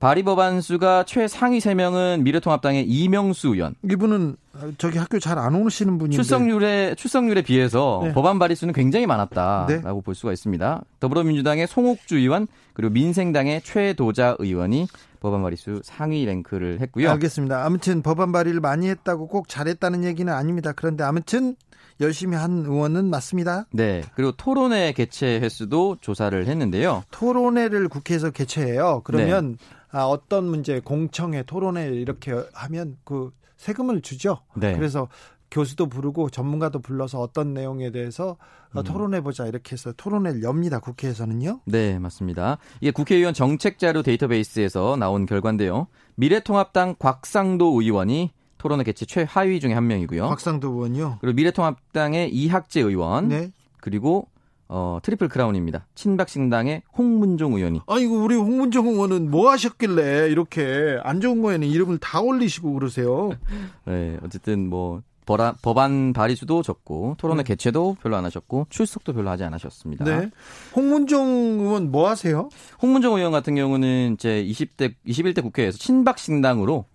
[0.02, 3.76] 발의 법안 수가 최상위 3명은 미래통합당의 이명수 의원.
[3.90, 4.36] 이분은
[4.78, 8.12] 저기 학교 잘 안 오시는 분인데 출석률에 출석률에 비해서 네.
[8.12, 10.02] 법안 발의 수는 굉장히 많았다라고 네.
[10.04, 10.84] 볼 수가 있습니다.
[11.00, 14.88] 더불어민주당의 송옥주 의원 그리고 민생당의 최도자 의원이
[15.20, 17.10] 법안 발의 수 상위 랭크를 했고요.
[17.12, 17.64] 알겠습니다.
[17.64, 20.74] 아무튼 법안 발의를 많이 했다고 꼭 잘했다는 얘기는 아닙니다.
[20.76, 21.56] 그런데 아무튼
[22.00, 23.68] 열심히 한 의원은 맞습니다.
[23.72, 24.02] 네.
[24.16, 27.04] 그리고 토론회 개최 횟수도 조사를 했는데요.
[27.12, 29.02] 토론회를 국회에서 개최해요.
[29.04, 29.66] 그러면 네.
[29.92, 34.40] 아, 어떤 문제 공청회 토론회 이렇게 하면 그 세금을 주죠.
[34.56, 34.76] 네.
[34.76, 35.08] 그래서
[35.52, 38.38] 교수도 부르고 전문가도 불러서 어떤 내용에 대해서
[38.74, 38.84] 어, 음.
[38.84, 40.80] 토론해 보자 이렇게 해서 토론회를 엽니다.
[40.80, 41.60] 국회에서는요.
[41.66, 42.58] 네, 맞습니다.
[42.80, 45.88] 이게 국회의원 정책자료 데이터베이스에서 나온 결과인데요.
[46.16, 50.28] 미래통합당 곽상도 의원이 토론회 개최 최하위 중에 한 명이고요.
[50.28, 51.18] 곽상도 의원요.
[51.20, 53.28] 그리고 미래통합당의 이학재 의원.
[53.28, 53.52] 네.
[53.82, 54.30] 그리고
[54.74, 55.86] 어, 트리플 크라운입니다.
[55.96, 57.82] 친박신당의 홍문종 의원이.
[57.88, 63.32] 아이고, 우리 홍문종 의원은 뭐 하셨길래 이렇게 안 좋은 거에는 이름을 다 올리시고 그러세요?
[63.84, 67.50] 네, 어쨌든 뭐, 버라, 법안 발의수도 적고, 토론회 네.
[67.50, 70.06] 개최도 별로 안 하셨고, 출석도 별로 하지 않으셨습니다.
[70.06, 70.30] 네.
[70.74, 72.48] 홍문종 의원 뭐 하세요?
[72.82, 76.86] 홍문종 의원 같은 경우는 이제 20대, 21대 국회에서 친박신당으로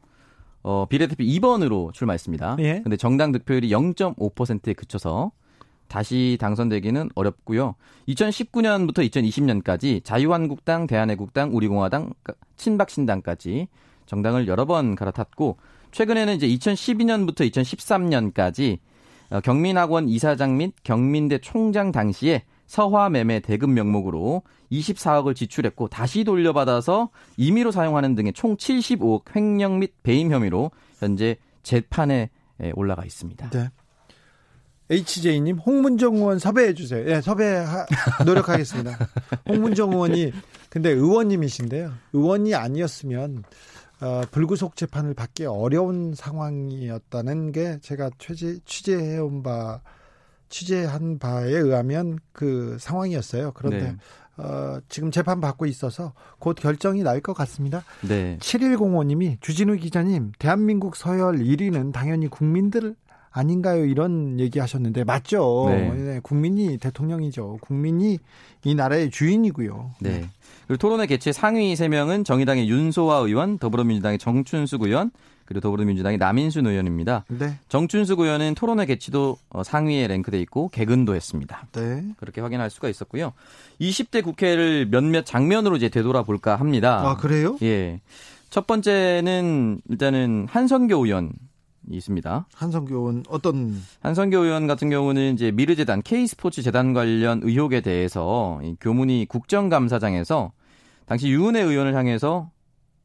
[0.63, 2.57] 어, 비례대표 2번으로 출마했습니다.
[2.61, 2.81] 예.
[2.83, 5.31] 근데 정당 득표율이 0.5%에 그쳐서
[5.89, 7.75] 다시 당선되기는 어렵고요.
[8.09, 12.13] 2019년부터 2020년까지 자유한국당, 대한애국당, 우리공화당,
[12.57, 13.69] 친박신당까지
[14.07, 15.57] 정당을 여러 번 갈아탔고
[15.93, 18.79] 최근에는 이제 2012년부터 2013년까지
[19.31, 27.11] 어, 경민학원 이사장 및 경민대 총장 당시에 서화 매매 대금 명목으로 24억을 지출했고 다시 돌려받아서
[27.37, 32.31] 임의로 사용하는 등의 총 75억 횡령 및 배임 혐의로 현재 재판에
[32.75, 33.51] 올라가 있습니다.
[33.51, 33.69] 네.
[34.91, 37.05] HJ님, 홍문정 의원 섭외해 주세요.
[37.09, 37.65] 예, 섭외
[38.25, 38.97] 노력하겠습니다.
[39.49, 40.33] 홍문정 의원이
[40.71, 41.93] 근데 의원님이신데요.
[42.13, 43.43] 의원이 아니었으면
[44.01, 49.81] 어, 불구속 재판을 받기 어려운 상황이었다는 게 제가 취재 취재해온 바
[50.49, 53.53] 취재한 바에 의하면 그 상황이었어요.
[53.55, 53.97] 그런데 네.
[54.37, 57.83] 어, 지금 재판 받고 있어서 곧 결정이 날 것 같습니다.
[58.03, 58.37] 네.
[58.41, 62.95] 7105님이 주진우 기자님, 대한민국 서열 1위는 당연히 국민들
[63.37, 63.85] 아닌가요?
[63.85, 65.67] 이런 얘기 하셨는데 맞죠.
[65.69, 65.91] 네.
[65.91, 66.21] 네.
[66.23, 67.59] 국민이 대통령이죠.
[67.61, 68.19] 국민이
[68.65, 69.91] 이 나라의 주인이고요.
[70.01, 70.27] 네.
[70.67, 75.11] 그리고 토론회 개최 상위 3명은 정의당의 윤소아 의원, 더불어민주당의 정춘숙 의원,
[75.45, 77.25] 그리고 더불어민주당의 남인순 의원입니다.
[77.29, 77.59] 네.
[77.69, 81.69] 정춘숙 의원은 토론회 개최도 어, 상위에 랭크돼 있고 개근도 했습니다.
[81.73, 82.05] 네.
[82.17, 83.35] 그렇게 확인할 수가 있었고요.
[83.83, 87.03] 20대 국회를 몇몇 장면으로 이제 되돌아볼까 합니다.
[87.07, 87.59] 아, 그래요?
[87.63, 88.01] 예.
[88.49, 91.33] 첫 번째는 일단은 한선교 의원
[91.91, 92.47] 있습니다.
[92.55, 99.27] 한성교 의원 어떤 한성교 의원 같은 경우는 이제 미르재단 K스포츠 재단 관련 의혹에 대해서 교문이
[99.29, 100.53] 국정감사장에서
[101.07, 102.51] 당시 유은혜 의원을 향해서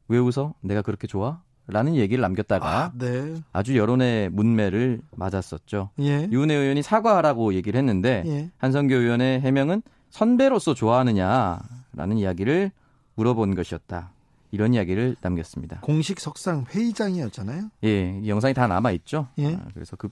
[0.08, 0.54] 왜 웃어?
[0.60, 1.40] 내가 그렇게 좋아?
[1.68, 3.34] 라는 얘기를 남겼다가 아, 네.
[3.62, 5.90] 주 여론의 문매를 맞았었죠.
[6.00, 6.28] 예.
[6.30, 8.50] 유은혜 의원이 사과하라고 얘기를 했는데 예.
[8.58, 12.72] 한성교 의원의 해명은 선배로서 좋아하느냐라는 이야기를
[13.14, 14.11] 물어본 것이었다.
[14.52, 15.80] 이런 이야기를 남겼습니다.
[15.80, 17.70] 공식 석상 회의장이었잖아요.
[17.84, 19.26] 예, 이 영상이 다 남아 있죠.
[19.38, 19.54] 예.
[19.54, 20.08] 아, 그래서 그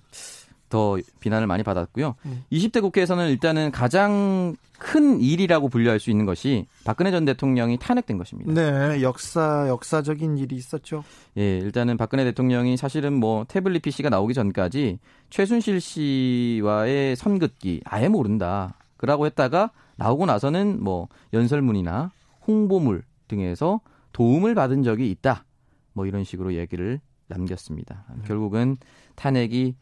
[0.71, 2.15] 더 비난을 많이 받았고요.
[2.27, 2.57] 예.
[2.57, 8.53] 20대 국회에서는 일단은 가장 큰 일이라고 분류할 수 있는 것이 박근혜 전 대통령이 탄핵된 것입니다.
[8.55, 11.05] 네, 역사 역사적인 일이 있었죠.
[11.37, 14.99] 예, 일단은 박근혜 대통령이 사실은 뭐 태블릿 PC가 나오기 전까지
[15.29, 18.75] 최순실 씨와의 선긋기 아예 모른다.
[18.97, 22.11] 그라고 했다가 나오고 나서는 뭐 연설문이나
[22.47, 23.81] 홍보물 등에서
[24.21, 25.47] 도움을 받은 적이 있다.
[25.95, 28.05] 뭐 이런 식으로 얘기를 남겼습니다.
[28.15, 28.23] 네.
[28.27, 28.77] 결국은
[29.15, 29.75] 탄핵이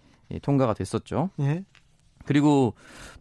[0.42, 1.30] 통과가 됐었죠.
[1.40, 1.64] 예.
[2.24, 2.74] 그리고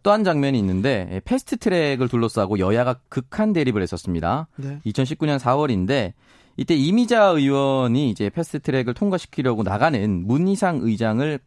[0.04, 4.46] 또 한 장면이 있는데 패스트 트랙을 둘러싸고 여야가 극한 대립을 했었습니다.
[4.54, 4.80] 네.
[4.86, 6.12] 2019년 4월인데
[6.56, 11.40] 이때 임이자 의원이 이제 패스트 트랙을 통과시키려고 나가는 문희상 의장을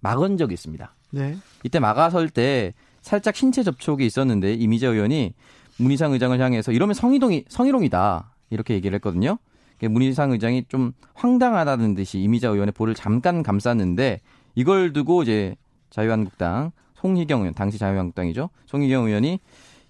[0.00, 0.92] 막은 적이 있습니다.
[1.12, 1.36] 네.
[1.62, 5.34] 이때 막아설 때 살짝 신체 접촉이 있었는데 이미자 의원이
[5.76, 8.33] 문희상 의장을 향해서 이러면 성희동이 성희롱이다.
[8.50, 9.38] 이렇게 얘기를 했거든요.
[9.82, 14.20] 문희상 의장이 좀 황당하다는 듯이 이미자 의원의 볼을 잠깐 감쌌는데
[14.54, 15.56] 이걸 두고 이제
[15.90, 18.48] 자유한국당 송희경 의원 당시 자유한국당이죠.
[18.66, 19.40] 송희경 의원이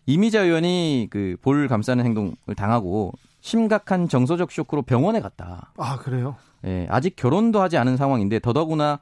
[0.07, 5.73] 이미자 의원이 그 볼 감싸는 행동을 당하고 심각한 정서적 쇼크로 병원에 갔다.
[5.77, 6.37] 아 그래요?
[6.65, 8.99] 예, 아직 결혼도 하지 않은 상황인데 더더구나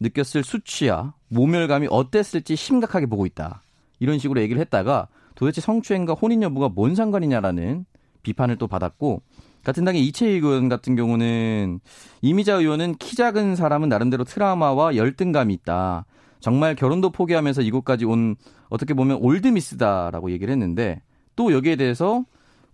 [0.00, 3.62] 느꼈을 수치야 모멸감이 어땠을지 심각하게 보고 있다.
[3.98, 7.86] 이런 식으로 얘기를 했다가 도대체 성추행과 혼인 여부가 뭔 상관이냐라는
[8.26, 9.22] 비판을 또 받았고
[9.62, 11.80] 같은 당의 이채희 의원 같은 경우는
[12.22, 16.04] 이미자 의원은 키 작은 사람은 나름대로 트라우마와 열등감이 있다.
[16.40, 18.36] 정말 결혼도 포기하면서 이곳까지 온
[18.68, 21.02] 어떻게 보면 올드미스다라고 얘기를 했는데
[21.34, 22.24] 또 여기에 대해서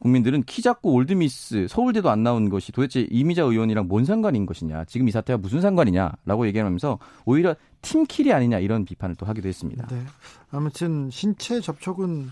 [0.01, 5.07] 국민들은 키 작고 올드미스 서울대도 안 나온 것이 도대체 이미자 의원이랑 뭔 상관인 것이냐 지금
[5.09, 9.87] 이 사태와 무슨 상관이냐라고 얘기하면서 오히려 팀킬이 아니냐 이런 비판을 또 하기도 했습니다.
[9.87, 10.03] 네.
[10.51, 12.29] 아무튼 신체 접촉은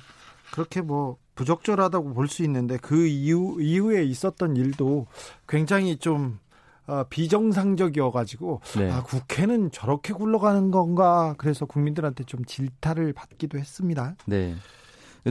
[0.52, 5.06] 그렇게 뭐 부적절하다고 볼 수 있는데 그 이후 이후에 있었던 일도
[5.48, 6.38] 굉장히 좀
[6.86, 8.90] 어, 비정상적이어가지고 네.
[8.90, 14.16] 아, 국회는 저렇게 굴러가는 건가 그래서 국민들한테 좀 질타를 받기도 했습니다.
[14.26, 14.54] 네.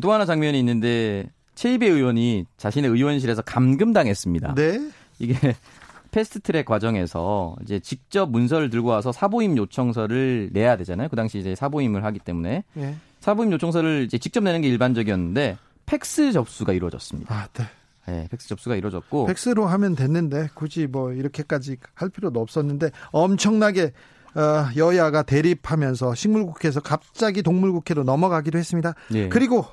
[0.01, 4.55] 또 하나 장면이 있는데 채이배 의원이 자신의 의원실에서 감금당했습니다.
[4.55, 4.79] 네.
[5.19, 5.33] 이게
[6.11, 11.09] 패스트트랙 과정에서 이제 직접 문서를 들고 와서 사보임 요청서를 내야 되잖아요.
[11.09, 12.95] 그 당시 이제 사보임을 하기 때문에 네.
[13.19, 17.33] 사보임 요청서를 이제 직접 내는 게 일반적이었는데 팩스 접수가 이루어졌습니다.
[17.33, 17.65] 아, 네.
[18.07, 23.91] 네, 팩스 접수가 이루어졌고 팩스로 하면 됐는데 굳이 뭐 이렇게까지 할 필요도 없었는데 엄청나게
[24.35, 28.93] 어, 여야가 대립하면서 식물국회에서 갑자기 동물국회로 넘어가기도 했습니다.
[29.13, 29.29] 예.
[29.29, 29.65] 그리고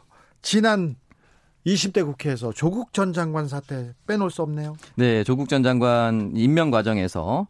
[0.42, 0.96] 지난
[1.66, 4.76] 20대 국회에서 조국 전 장관 사태 빼놓을 수 없네요.
[4.94, 7.48] 네, 조국 전 장관 임명 과정에서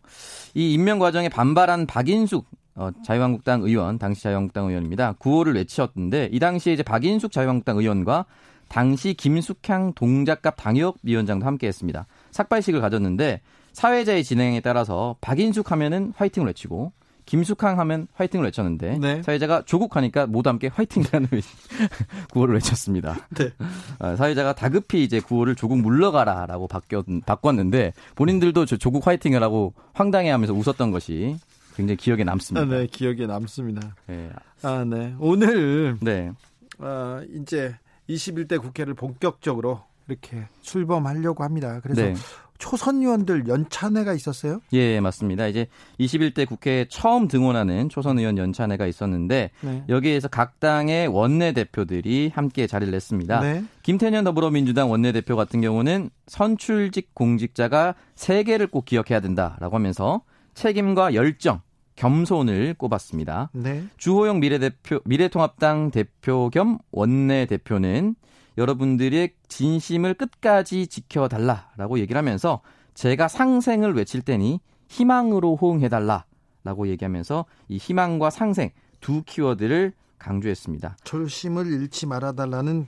[0.55, 5.15] 이 임명 과정에 반발한 박인숙 어, 자유한국당 의원, 당시 자유한국당 의원입니다.
[5.19, 8.27] 구호를 외치었는데 이 당시에 이제 박인숙 자유한국당 의원과
[8.69, 12.07] 당시 김숙향 동작갑 당협위원장도 함께했습니다.
[12.31, 13.41] 삭발식을 가졌는데
[13.73, 16.93] 사회자의 진행에 따라서 박인숙 하면은 화이팅을 외치고
[17.27, 19.23] 김숙항 하면 화이팅을 외쳤는데 네.
[19.23, 21.29] 사회자가 조국 하니까 모두 함께 화이팅이라는
[22.33, 23.17] 구호를 외쳤습니다.
[23.31, 23.51] 네.
[23.99, 30.93] 아, 사회자가 다급히 이제 구호를 조국 물러가라라고 바뀌었, 바꿨는데 본인들도 조국 화이팅을 하고 황당해하면서 웃었던
[30.93, 31.37] 것이
[31.77, 32.75] 굉장히 기억에 남습니다.
[32.75, 33.95] 아, 네, 기억에 남습니다.
[34.07, 34.31] 네.
[34.63, 35.15] 아, 네.
[35.19, 36.33] 오늘 네.
[36.79, 37.75] 아, 이제
[38.09, 41.81] 21대 국회를 본격적으로 이렇게 출범하려고 합니다.
[41.83, 42.15] 그래서 네.
[42.59, 44.61] 초선 의원들 연찬회가 있었어요?
[44.73, 45.47] 예, 맞습니다.
[45.47, 45.67] 이제
[46.01, 49.85] 21대 국회에 처음 등원하는 초선 의원 연찬회가 있었는데 네.
[49.91, 53.41] 여기에서 각 당의 원내 대표들이 함께 자리를 냈습니다.
[53.41, 53.65] 네.
[53.83, 60.23] 김태년 더불어민주당 원내 대표 같은 경우는 선출직 공직자가 세 개를 꼭 기억해야 된다라고 하면서
[60.55, 61.61] 책임과 열정
[61.97, 63.51] 겸손을 꼽았습니다.
[63.53, 63.85] 네.
[63.97, 68.15] 주호영 미래대표 미래통합당 대표 겸 원내 대표는
[68.59, 72.61] 여러분들의 진심을 끝까지 지켜달라라고 얘기를 하면서
[72.95, 80.97] 제가 상생을 외칠 때니 희망으로 호응해달라라고 얘기하면서 이 희망과 상생 두 키워드를 강조했습니다.
[81.05, 82.87] 초심을 잃지 말아달라는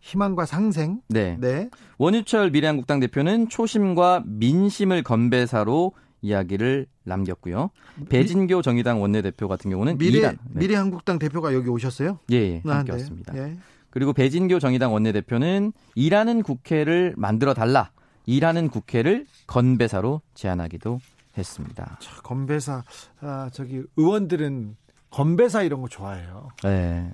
[0.00, 1.00] 희망과 상생.
[1.08, 1.36] 네.
[1.40, 1.70] 네.
[1.98, 7.70] 원유철 미래한국당 대표는 초심과 민심을 건배사로 이야기를 남겼고요.
[8.08, 10.36] 배진교 정의당 원내대표 같은 경우는 미래 네.
[10.50, 12.18] 미래 한국당 대표가 여기 오셨어요?
[12.30, 12.92] 예, 예 함께 아, 네.
[12.92, 13.36] 왔습니다.
[13.36, 13.56] 예.
[13.90, 17.90] 그리고 배진교 정의당 원내대표는 일하는 국회를 만들어 달라.
[18.24, 21.00] 일하는 국회를 건배사로 제안하기도
[21.36, 21.98] 했습니다.
[22.00, 22.82] 자, 건배사
[23.20, 24.76] 아, 저기 의원들은
[25.10, 26.48] 건배사 이런 거 좋아해요.
[26.62, 27.12] 네.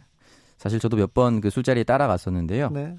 [0.59, 2.71] 사실 저도 몇 번 그 술자리에 따라갔었는데요.
[2.71, 2.95] 네.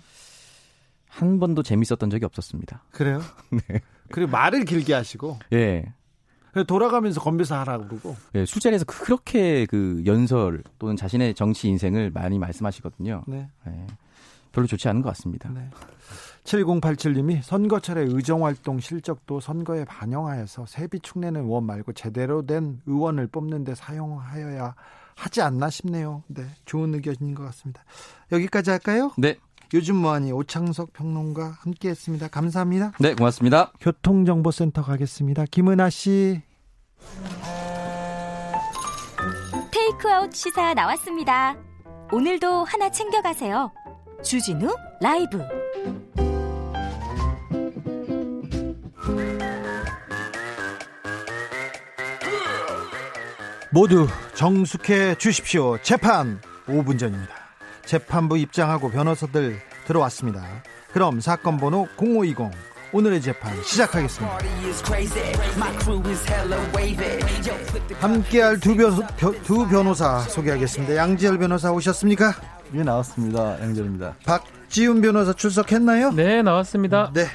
[1.07, 2.83] 한 번도 재밌었던 적이 없었습니다.
[2.91, 3.21] 그래요?
[3.51, 3.81] 네.
[4.11, 5.39] 그리고 말을 길게 하시고.
[5.53, 5.93] 예.
[6.67, 8.15] 돌아가면서 건배사 하라고 그러고.
[8.35, 13.23] 예, 술자리에서 그렇게 그 연설 또는 자신의 정치 인생을 많이 말씀하시거든요.
[13.27, 13.49] 네.
[13.67, 13.87] 예,
[14.51, 15.49] 별로 좋지 않은 것 같습니다.
[15.49, 15.69] 네.
[16.43, 24.73] 7087님이 선거철에 의정활동 실적도 선거에 반영하여서 세비 축내는 의원 말고 제대로 된 의원을 뽑는데 사용하여야
[25.15, 26.23] 하지 않나 싶네요.
[26.27, 27.83] 네, 좋은 의견인 것 같습니다.
[28.31, 29.11] 여기까지 할까요?
[29.17, 29.35] 네.
[29.73, 32.29] 요즘 뭐하니 오창석 평론가 함께했습니다.
[32.29, 32.93] 감사합니다.
[32.99, 33.71] 네, 고맙습니다.
[33.79, 35.45] 교통정보센터 가겠습니다.
[35.45, 36.41] 김은아 씨.
[39.71, 41.55] 테이크아웃 시사 나왔습니다.
[42.11, 43.71] 오늘도 하나 챙겨가세요.
[44.23, 45.39] 주진우 라이브.
[53.71, 55.77] 모두 정숙해 주십시오.
[55.83, 57.38] 재판 5분 전입니다.
[57.89, 60.43] 재판부 입장하고 변호사들 들어왔습니다.
[60.93, 62.37] 그럼 사건 번호 0520
[62.93, 64.37] 오늘의 재판 시작하겠습니다.
[67.99, 69.07] 함께할 두, 변,
[69.43, 70.95] 두 변호사 소개하겠습니다.
[70.95, 72.35] 양지열 변호사 오셨습니까?
[72.75, 73.59] 예, 나왔습니다.
[73.59, 74.17] 양지열입니다.
[74.23, 76.11] 박지훈 변호사 출석했나요?
[76.11, 77.11] 네, 나왔습니다.
[77.15, 77.25] 네.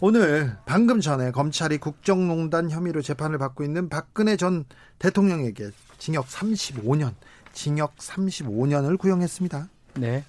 [0.00, 4.66] 오늘 방금 전에 검찰이 국정농단 혐의로 재판을 받고 있는 박근혜 전
[4.98, 7.14] 대통령에게 징역 35년,
[7.54, 9.68] 징역 35년을 구형했습니다.
[10.00, 10.24] 네.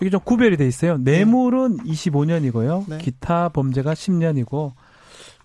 [0.00, 0.96] 이게 좀 구별이 돼 있어요.
[0.98, 1.84] 뇌물은 네.
[1.84, 2.88] 25년이고요.
[2.88, 2.98] 네.
[2.98, 4.72] 기타 범죄가 10년이고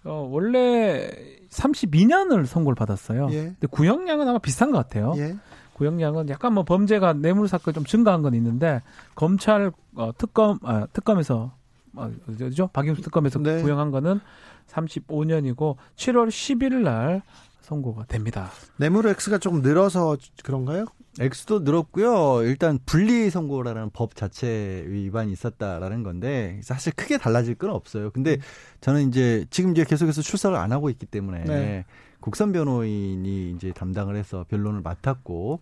[0.05, 1.09] 어, 원래
[1.49, 3.27] 32년을 선고를 받았어요.
[3.31, 3.43] 예.
[3.43, 5.13] 근데 구형량은 아마 비슷한 것 같아요.
[5.17, 5.35] 예.
[5.73, 8.81] 구형량은 약간 뭐 범죄가 뇌물 사건 좀 증가한 건 있는데
[9.15, 11.51] 검찰 어, 특검 아, 특검에서
[11.95, 12.69] 어, 어디죠?
[12.73, 13.61] 박영수 특검에서 네.
[13.61, 14.19] 구형한 거는
[14.67, 17.21] 35년이고 7월 11일 날
[17.61, 18.49] 선고가 됩니다.
[18.77, 20.85] 뇌물 X가 조금 늘어서 그런가요?
[21.19, 22.43] X도 늘었고요.
[22.43, 28.11] 일단 분리 선고라는 법 자체 위반이 있었다라는 건데 사실 크게 달라질 건 없어요.
[28.11, 28.41] 근데 음.
[28.81, 31.85] 저는 이제 지금 이제 계속해서 출석을 안 하고 있기 때문에 네.
[32.21, 35.61] 국선 변호인이 이제 담당을 해서 변론을 맡았고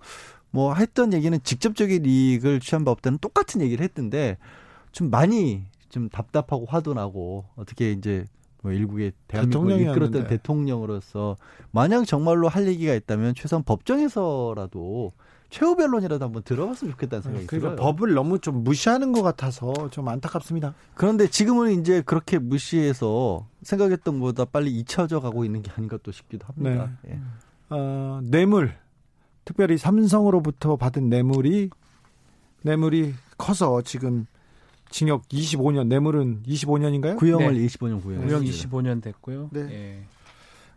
[0.51, 4.37] 뭐 했던 얘기는 직접적인 이익을 취한 바 없다는 똑같은 얘기를 했던데
[4.91, 5.65] 좀 많이
[5.97, 8.25] 좀 답답하고 화도 나고 어떻게 이제
[8.61, 11.35] 뭐 일국의 대한민국을 이끌었던 대통령으로서
[11.71, 15.13] 만약 정말로 할 얘기가 있다면 최소한 법정에서라도
[15.49, 17.83] 최후 변론이라도 한번 들어봤으면 좋겠다는 생각이 그러니까 들어요.
[17.83, 20.75] 법을 너무 좀 무시하는 것 같아서 좀 안타깝습니다.
[20.93, 26.45] 그런데 지금은 이제 그렇게 무시해서 생각했던 것보다 빨리 잊혀져 가고 있는 게 아닌가 또 싶기도
[26.47, 26.91] 합니다.
[27.03, 27.13] 네.
[27.13, 27.19] 예.
[27.69, 28.75] 어, 뇌물,
[29.45, 31.69] 특별히 삼성으로부터 받은 뇌물이
[32.63, 34.27] 뇌물이 커서 지금
[34.89, 37.17] 징역 25년, 뇌물은 25년인가요?
[37.17, 37.67] 구형을 네.
[37.67, 38.25] 25년 구형.
[38.25, 39.49] 구형 25년 됐고요.
[39.51, 39.61] 네.
[39.71, 40.03] 예.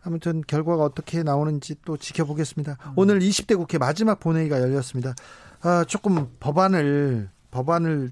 [0.03, 2.77] 아무튼 결과가 어떻게 나오는지 또 지켜보겠습니다.
[2.87, 2.93] 음.
[2.95, 5.13] 오늘 20대 국회 마지막 본회의가 열렸습니다.
[5.61, 8.11] 아, 조금 법안을 법안을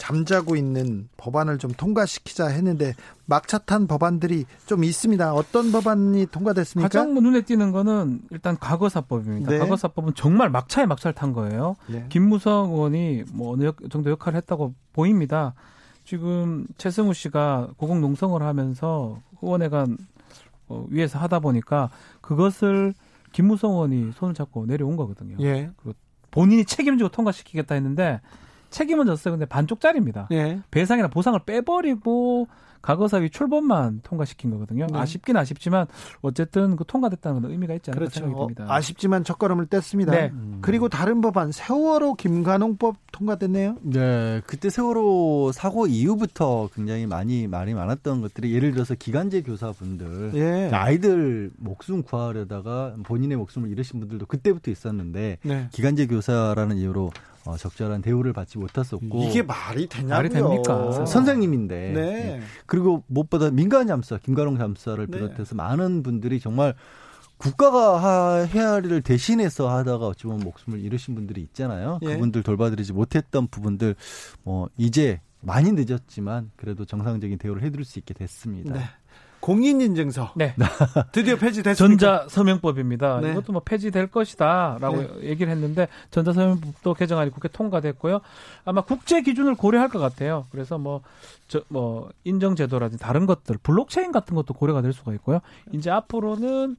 [0.00, 2.94] 잠자고 있는 법안을 좀 통과시키자 했는데
[3.26, 5.34] 막차 탄 법안들이 좀 있습니다.
[5.34, 6.88] 어떤 법안이 통과됐습니까?
[6.88, 9.50] 가장 뭐 눈에 띄는 거는 일단 과거사법입니다.
[9.50, 9.58] 네.
[9.58, 11.76] 과거사법은 정말 막차에 막차를 탄 거예요.
[11.86, 12.06] 네.
[12.08, 15.54] 김무성 의원이 뭐 어느 정도 역할을 했다고 보입니다.
[16.04, 19.98] 지금 최승우 씨가 고공농성을 하면서 의원회관
[20.68, 22.94] 어, 위에서 하다 보니까 그것을
[23.32, 25.36] 김무성 의원이 손을 잡고 내려온 거거든요.
[25.40, 25.70] 예.
[26.30, 28.20] 본인이 책임지고 통과시키겠다 했는데
[28.70, 29.32] 책임은 졌어요.
[29.32, 30.28] 근데 반쪽짜리입니다.
[30.32, 30.60] 예.
[30.70, 32.48] 배상이나 보상을 빼버리고
[32.82, 34.86] 과거사위 출범만 통과시킨 거거든요.
[34.86, 34.98] 네.
[34.98, 35.86] 아쉽긴 아쉽지만
[36.22, 38.20] 어쨌든 그 통과됐다는 건 의미가 있지 않을까 그렇죠.
[38.20, 38.64] 생각이 듭니다.
[38.64, 40.10] 어, 아쉽지만 첫걸음을 뗐습니다.
[40.10, 40.30] 네.
[40.32, 40.58] 음.
[40.62, 43.76] 그리고 다른 법안 세월호 김관홍법 통과됐네요.
[43.82, 50.70] 네, 그때 세월호 사고 이후부터 굉장히 많이 말이 많았던 것들이 예를 들어서 기간제 교사분들 예.
[50.72, 55.68] 아이들 목숨 구하려다가 본인의 목숨을 잃으신 분들도 그때부터 있었는데 네.
[55.72, 57.10] 기간제 교사라는 이유로
[57.46, 60.14] 어, 적절한 대우를 받지 못했었고 이게 말이 되냐고요?
[60.14, 61.04] 말이 됩니까?
[61.06, 62.02] 선생님인데 네.
[62.02, 62.40] 네.
[62.66, 65.10] 그리고 무엇보다 민간 잠사 김가롱 잠사를 네.
[65.10, 66.74] 비롯해서 많은 분들이 정말
[67.38, 71.98] 국가가 해야 할 일을 대신해서 하다가 어찌 보면 목숨을 잃으신 분들이 있잖아요.
[72.02, 72.14] 예.
[72.14, 73.96] 그분들 돌봐드리지 못했던 부분들
[74.42, 78.74] 뭐 이제 많이 늦었지만 그래도 정상적인 대우를 해드릴 수 있게 됐습니다.
[78.74, 78.80] 네.
[79.40, 80.32] 공인인증서.
[80.36, 80.54] 네.
[81.12, 82.18] 드디어 폐지됐습니다.
[82.28, 83.20] 전자서명법입니다.
[83.20, 83.32] 네.
[83.32, 85.30] 이것도 뭐 폐지될 것이다라고 네.
[85.30, 88.20] 얘기를 했는데 전자서명법도 개정안이 국회 통과됐고요.
[88.64, 90.46] 아마 국제 기준을 고려할 것 같아요.
[90.50, 91.02] 그래서 뭐
[91.50, 95.40] 저 뭐 인정 제도라든지 다른 것들 블록체인 같은 것도 고려가 될 수가 있고요.
[95.72, 96.76] 이제 앞으로는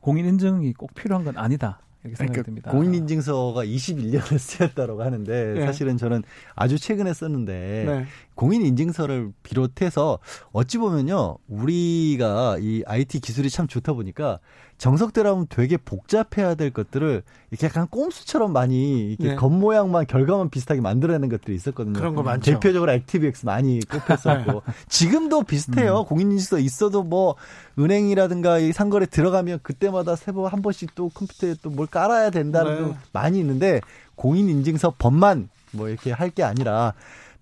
[0.00, 1.80] 공인 인증이 꼭 필요한 건 아니다.
[2.04, 2.70] 이렇게 생각이 그러니까 듭니다.
[2.70, 5.64] 공인인증서가 21년을 쓰였다고 하는데 네.
[5.64, 6.22] 사실은 저는
[6.54, 8.06] 아주 최근에 썼는데 네.
[8.42, 10.18] 공인인증서를 비롯해서
[10.52, 14.40] 어찌 보면요 우리가 이 IT 기술이 참 좋다 보니까
[14.78, 17.22] 정석대로 하면 되게 복잡해야 될 것들을
[17.52, 19.34] 이렇게 약간 꼼수처럼 많이 이렇게 네.
[19.36, 21.92] 겉모양만 결과만 비슷하게 만들어내는 것들이 있었거든요.
[21.92, 22.50] 그런 거 많죠.
[22.50, 26.00] 대표적으로 액티비엑스 많이 꼽혔었고 지금도 비슷해요.
[26.00, 26.04] 음.
[26.06, 27.36] 공인인증서 있어도 뭐
[27.78, 32.96] 은행이라든가 이 상거래 들어가면 그때마다 세번 한 번씩 또 컴퓨터에 또 뭘 깔아야 된다는 네.
[33.12, 33.80] 많이 있는데
[34.16, 36.92] 공인인증서 법만 뭐 이렇게 할 게 아니라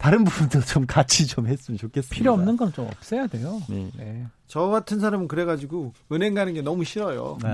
[0.01, 2.15] 다른 부분도 좀 같이 좀 했으면 좋겠습니다.
[2.15, 3.61] 필요 없는 건 좀 없애야 돼요.
[3.69, 3.91] 네.
[3.97, 4.27] 네.
[4.47, 7.39] 저 같은 사람은 그래가지고 은행 가는 게 너무 싫어요.
[7.43, 7.49] 네.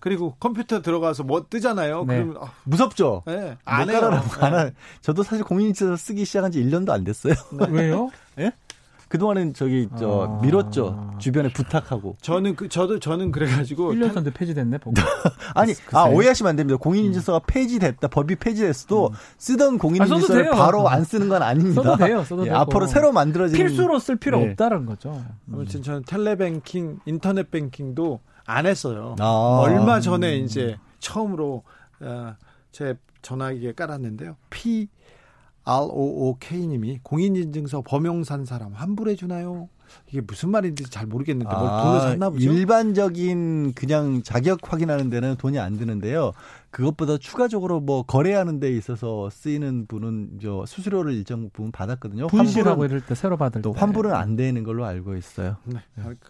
[0.00, 2.04] 그리고 컴퓨터 들어가서 뭐 뜨잖아요.
[2.04, 2.16] 네.
[2.16, 3.22] 그러면 아, 무섭죠.
[3.26, 3.56] 네.
[3.64, 4.20] 안 해요.
[4.40, 4.72] 안 네.
[5.00, 7.34] 저도 사실 공인인증서 쓰기 시작한 지 1년도 안 됐어요.
[7.70, 8.10] 왜요?
[8.38, 8.52] 예?
[9.12, 10.40] 그동안은 저기 저 아...
[10.40, 11.16] 밀었죠.
[11.18, 12.16] 주변에 부탁하고.
[12.22, 14.78] 저는 그 저도 저는 그래 가지고 1년 전에 폐지됐네.
[15.54, 16.78] 아니, 그, 아 오해하시면 안 됩니다.
[16.78, 17.44] 공인인증서가 음.
[17.46, 18.08] 폐지됐다.
[18.08, 19.14] 법이 폐지됐어도 음.
[19.36, 21.82] 쓰던 공인인증서를 아, 바로 안 쓰는 건 아닙니다.
[21.82, 22.24] 써도 돼요.
[22.24, 24.48] 써도 예, 앞으로 새로 만들어지는 필수로 쓸 필요 네.
[24.48, 25.22] 없다는 거죠.
[25.52, 29.16] 아무튼 저는 텔레뱅킹, 인터넷 뱅킹도 안 했어요.
[29.18, 29.58] 아.
[29.60, 31.64] 얼마 전에 이제 처음으로
[32.00, 32.34] 어,
[32.70, 34.36] 제 전화기에 깔았는데요.
[34.48, 34.88] P
[35.64, 39.68] ROOK님이 공인인증서 범용 산 사람 환불해 주나요?
[40.08, 42.50] 이게 무슨 말인지 잘 모르겠는데 뭘 아, 돈을 샀나 보죠?
[42.50, 46.32] 일반적인 그냥 자격 확인하는 데는 돈이 안 드는데요.
[46.70, 52.28] 그것보다 추가적으로 뭐 거래하는 데 있어서 쓰이는 분은 저 수수료를 일정 부분 받았거든요.
[52.28, 55.56] 분실하고 이럴 때 새로 받을 또 환불은 안 되는 걸로 알고 있어요.
[55.64, 55.80] 네.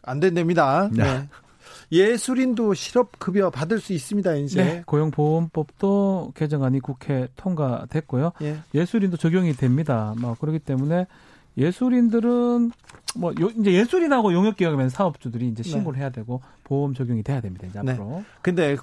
[0.03, 0.91] 안 된답니다.
[0.93, 1.29] 네.
[1.93, 1.99] 네.
[1.99, 4.65] 예술인도 실업급여 받을 수 있습니다, 이제.
[4.65, 8.33] 네, 고용보험법도 개정안이 국회 통과됐고요.
[8.43, 8.85] 예.
[8.85, 10.15] 술인도 적용이 됩니다.
[10.19, 11.07] 뭐 그렇기 때문에
[11.59, 12.73] 예술인들은
[13.17, 16.05] 뭐 요, 이제 예술인하고 용역기업이면 사업주들이 이제 신고를 네.
[16.05, 17.67] 해야 되고 보험 적용이 돼야 됩니다.
[17.67, 17.93] 이제 네.
[17.93, 18.25] 앞으로.
[18.41, 18.77] 근데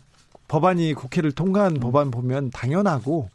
[0.47, 3.29] 법안이 국회를 통과한 법안 보면 당연하고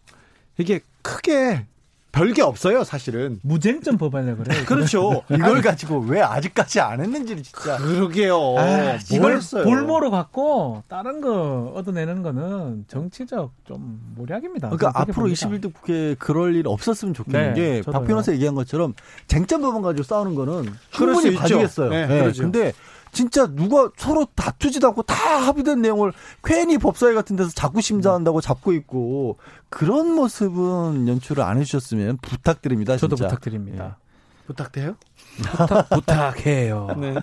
[0.59, 1.66] 이게 크게
[2.15, 3.41] 별게 없어요, 사실은.
[3.43, 4.65] 무쟁점 법안이라 그래요.
[4.67, 5.25] 그렇죠.
[5.35, 7.77] 이걸 가지고 왜 아직까지 안 했는지 진짜.
[7.77, 8.57] 그러게요.
[8.57, 14.71] 아, 이걸 볼모로 갖고 다른 거 얻어내는 거는 정치적 좀 모략입니다.
[14.71, 15.49] 그러니까 앞으로 봅니다.
[15.49, 18.95] 21대 국회 그럴 일 없었으면 좋겠는 네, 게박 변호사 얘기한 것처럼
[19.27, 21.91] 쟁점 법안 가지고 싸우는 거는 충분히 봐주겠어요.
[21.91, 22.21] 네, 네.
[22.21, 22.43] 그렇죠.
[22.43, 22.73] 근데
[23.15, 26.12] 진짜 누가 서로 다투지도 않고 다 합의된 내용을
[26.43, 29.39] 괜히 법사위 같은 데서 자꾸 심사한다고 잡고 있고
[29.71, 32.97] 그런 모습은 연출을 안 해주셨으면 부탁드립니다.
[32.97, 33.85] 저도 부탁드립니다.
[33.85, 34.05] 네.
[34.47, 34.97] 부탁돼요?
[35.37, 36.89] 부탁, 부탁해요.
[36.99, 37.15] 네.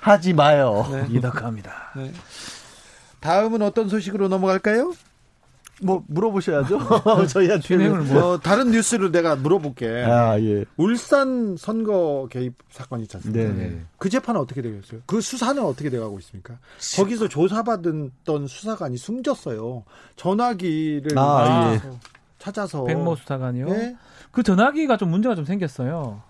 [0.00, 0.86] 하지 마요.
[0.90, 1.06] 네.
[1.10, 1.92] 이덕합니다.
[1.96, 2.12] 네.
[3.20, 4.92] 다음은 어떤 소식으로 넘어갈까요?
[5.82, 6.78] 뭐 물어보셔야죠.
[7.28, 10.04] 저희한테 진행을 뭐 어, 다른 뉴스를 내가 물어볼게.
[10.04, 10.64] 아 예.
[10.76, 13.52] 울산 선거 개입 사건 있지 않습니까?
[13.54, 13.80] 네.
[13.98, 15.00] 그 재판은 어떻게 되겠어요?
[15.06, 16.58] 그 수사는 어떻게 돼가고 있습니까?
[16.96, 18.12] 거기서 조사받던
[18.46, 19.84] 수사관이 숨졌어요.
[20.16, 21.90] 전화기를 아, 예.
[22.38, 23.68] 찾아서 백모 수사관이요.
[23.68, 23.96] 네?
[24.30, 26.22] 그 전화기가 좀 문제가 좀 생겼어요.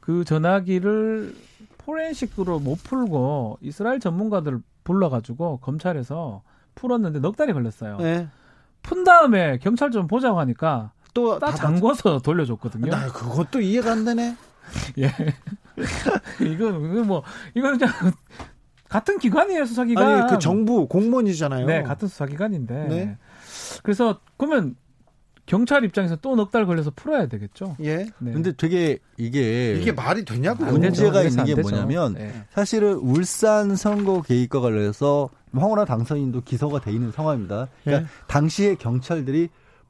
[0.00, 1.34] 그 전화기를
[1.78, 6.42] 포렌식으로 못 풀고 이스라엘 전문가들 불러가지고 검찰에서
[6.74, 7.98] 풀었는데 넉 달이 걸렸어요.
[7.98, 8.28] 네.
[8.88, 12.90] 푼 다음에 경찰 좀 보자고 하니까 또 다 잠궈서 돌려줬거든요.
[12.90, 14.36] 나 그것도 이해가 안 되네.
[14.98, 15.12] 예.
[16.44, 17.22] 이거 뭐
[17.54, 17.92] 이거는 그냥
[18.88, 20.06] 같은 기관이에요 수사기관.
[20.06, 21.66] 아니 그 정부 공무원이잖아요.
[21.66, 22.74] 네, 같은 수사기관인데.
[22.88, 23.16] 네.
[23.82, 24.76] 그래서 그러면
[25.48, 27.76] 경찰 입장에서 또 넉 달 걸려서 풀어야 되겠죠.
[27.82, 28.06] 예.
[28.18, 28.32] 네.
[28.32, 32.44] 근데 되게 이게 이게 말이 되냐고 문제가 있는 게 뭐냐면 네.
[32.52, 37.68] 사실은 울산 선거 개입과 관련해서 황운하 당선인도 기소가 돼 있는 상황입니다.
[37.82, 38.26] 그러니까 예.
[38.28, 39.48] 당시에 경찰들이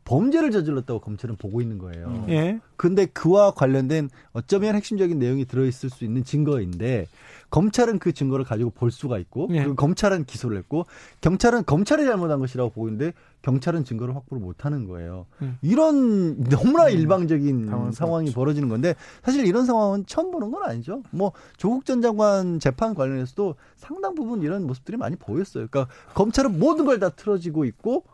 [0.09, 2.07] 범죄를 저질렀다고 검찰은 보고 있는 거예요.
[2.07, 2.25] 음.
[2.31, 2.61] 예.
[2.77, 7.07] 근데 그와 관련된 어쩌면 핵심적인 내용이 들어있을 수 있는 증거인데
[7.51, 9.59] 검찰은 그 증거를 가지고 볼 수가 있고 예.
[9.59, 10.87] 그리고 검찰은 기소를 했고
[11.21, 15.27] 경찰은 검찰이 잘못한 것이라고 보고 있는데 경찰은 증거를 확보를 못하는 거예요.
[15.43, 15.53] 예.
[15.61, 16.91] 이런 너무나 음.
[16.93, 17.93] 일방적인 음.
[17.93, 21.03] 상황이 벌어지는 건데 사실 이런 상황은 처음 보는 건 아니죠.
[21.11, 25.67] 뭐 조국 전 장관 재판 관련해서도 상당 부분 이런 모습들이 많이 보였어요.
[25.71, 28.05] 그러니까 검찰은 모든 걸 다 틀어지고 있고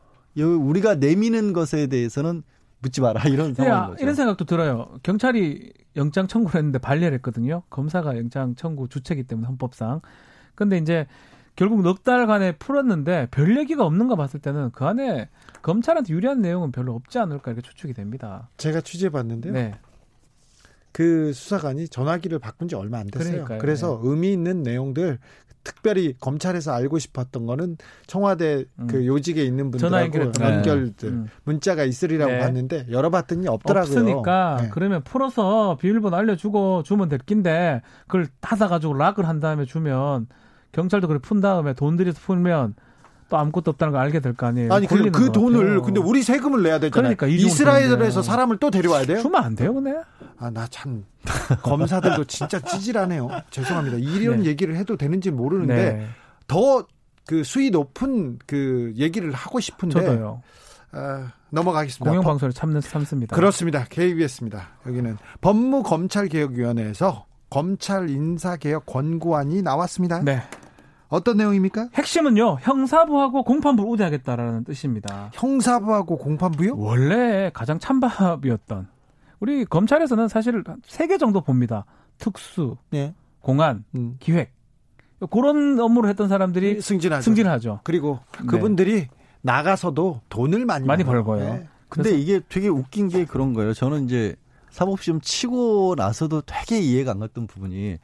[0.42, 2.42] 우리가 내미는 것에 대해서는
[2.80, 4.02] 묻지 마라 이런 네, 상황인 거죠.
[4.02, 4.88] 이런 생각도 들어요.
[5.02, 7.62] 경찰이 영장 청구를 했는데 발례를 했거든요.
[7.70, 10.00] 검사가 영장 청구 주체이기 때문에 헌법상.
[10.54, 11.06] 근데 이제
[11.56, 15.28] 결국 넉 달간에 풀었는데 별 얘기가 없는 가 봤을 때는 그 안에
[15.62, 18.48] 검찰한테 유리한 내용은 별로 없지 않을까 이렇게 추측이 됩니다.
[18.56, 19.52] 제가 취재해 봤는데요.
[19.52, 19.72] 네.
[20.92, 23.32] 그 수사관이 전화기를 바꾼 지 얼마 안 됐어요.
[23.32, 23.58] 그러니까요.
[23.58, 24.10] 그래서 네.
[24.10, 25.18] 의미 있는 내용들
[25.64, 28.86] 특별히 검찰에서 알고 싶었던 거는 청와대 음.
[28.86, 31.26] 그 요직에 있는 분들하고 연결들 음.
[31.44, 32.38] 문자가 있으리라고 네.
[32.38, 33.98] 봤는데 열어봤더니 없더라고요.
[33.98, 34.68] 없으니까 네.
[34.72, 40.26] 그러면 풀어서 비밀번호 알려주고 주면 될 낀데 그걸 닫아가지고 락을 한 다음에 주면
[40.72, 42.74] 경찰도 그걸 푼 다음에 돈 들여서 풀면
[43.34, 44.72] 또 아무것도 없다는 걸 알게 될 거 아니에요.
[44.72, 47.16] 아니 그, 그 돈을 근데 우리 세금을 내야 되잖아요.
[47.16, 49.20] 그러니까 이스라엘에서 사람을 또 데려와야 돼요?
[49.20, 49.92] 주면 안 돼요, 근데?
[50.38, 51.04] 아 나 참
[51.62, 53.28] 검사들도 진짜 찌질하네요.
[53.50, 53.96] 죄송합니다.
[53.98, 54.46] 이런 네.
[54.50, 56.06] 얘기를 해도 되는지 모르는데 네.
[56.46, 60.42] 더그 수위 높은 그 얘기를 하고 싶은데 저도요.
[60.92, 62.08] 아, 넘어가겠습니다.
[62.10, 63.34] 공영방송을 참는 참습니다.
[63.34, 63.84] 그렇습니다.
[63.88, 64.68] KBS입니다.
[64.86, 70.20] 여기는 법무검찰개혁위원회에서 검찰 인사개혁 권고안이 나왔습니다.
[70.22, 70.42] 네.
[71.14, 71.88] 어떤 내용입니까?
[71.94, 75.30] 핵심은요, 형사부하고 공판부를 우대하겠다라는 뜻입니다.
[75.34, 76.76] 형사부하고 공판부요?
[76.76, 78.88] 원래 가장 찬밥이었던.
[79.40, 81.84] 우리 검찰에서는 사실 세 개 정도 봅니다.
[82.18, 83.14] 특수, 네.
[83.40, 84.16] 공안, 음.
[84.18, 84.52] 기획.
[85.30, 87.22] 그런 업무를 했던 사람들이 승진하죠.
[87.22, 87.80] 승진하죠.
[87.84, 88.46] 그리고 네.
[88.46, 89.08] 그분들이 네.
[89.42, 91.38] 나가서도 돈을 많이 많이 벌고요.
[91.54, 91.68] 네.
[91.88, 93.72] 근데 이게 되게 웃긴 게 그런 거예요.
[93.72, 94.34] 저는 이제
[94.70, 97.98] 사법시험 치고 나서도 되게 이해가 안 갔던 부분이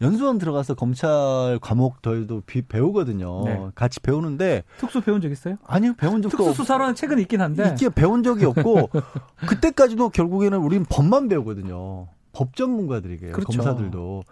[0.00, 3.44] 연수원 들어가서 검찰 과목들도 배우거든요.
[3.44, 3.60] 네.
[3.74, 5.56] 같이 배우는데 특수 배운 적 있어요?
[5.66, 8.88] 아니요, 배운 적도 특수 수사로는 최근 있긴 한데 있게 배운 적이 없고
[9.46, 12.08] 그때까지도 결국에는 우리는 법만 배우거든요.
[12.32, 13.32] 법 전문가들이게요.
[13.32, 13.58] 그렇죠.
[13.58, 14.22] 검사들도.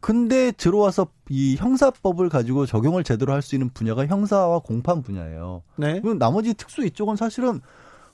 [0.00, 5.62] 근데 들어와서 이 형사법을 가지고 적용을 제대로 할 수 있는 분야가 형사와 공판 분야예요.
[5.76, 6.00] 네.
[6.02, 7.62] 그럼 나머지 특수 이쪽은 사실은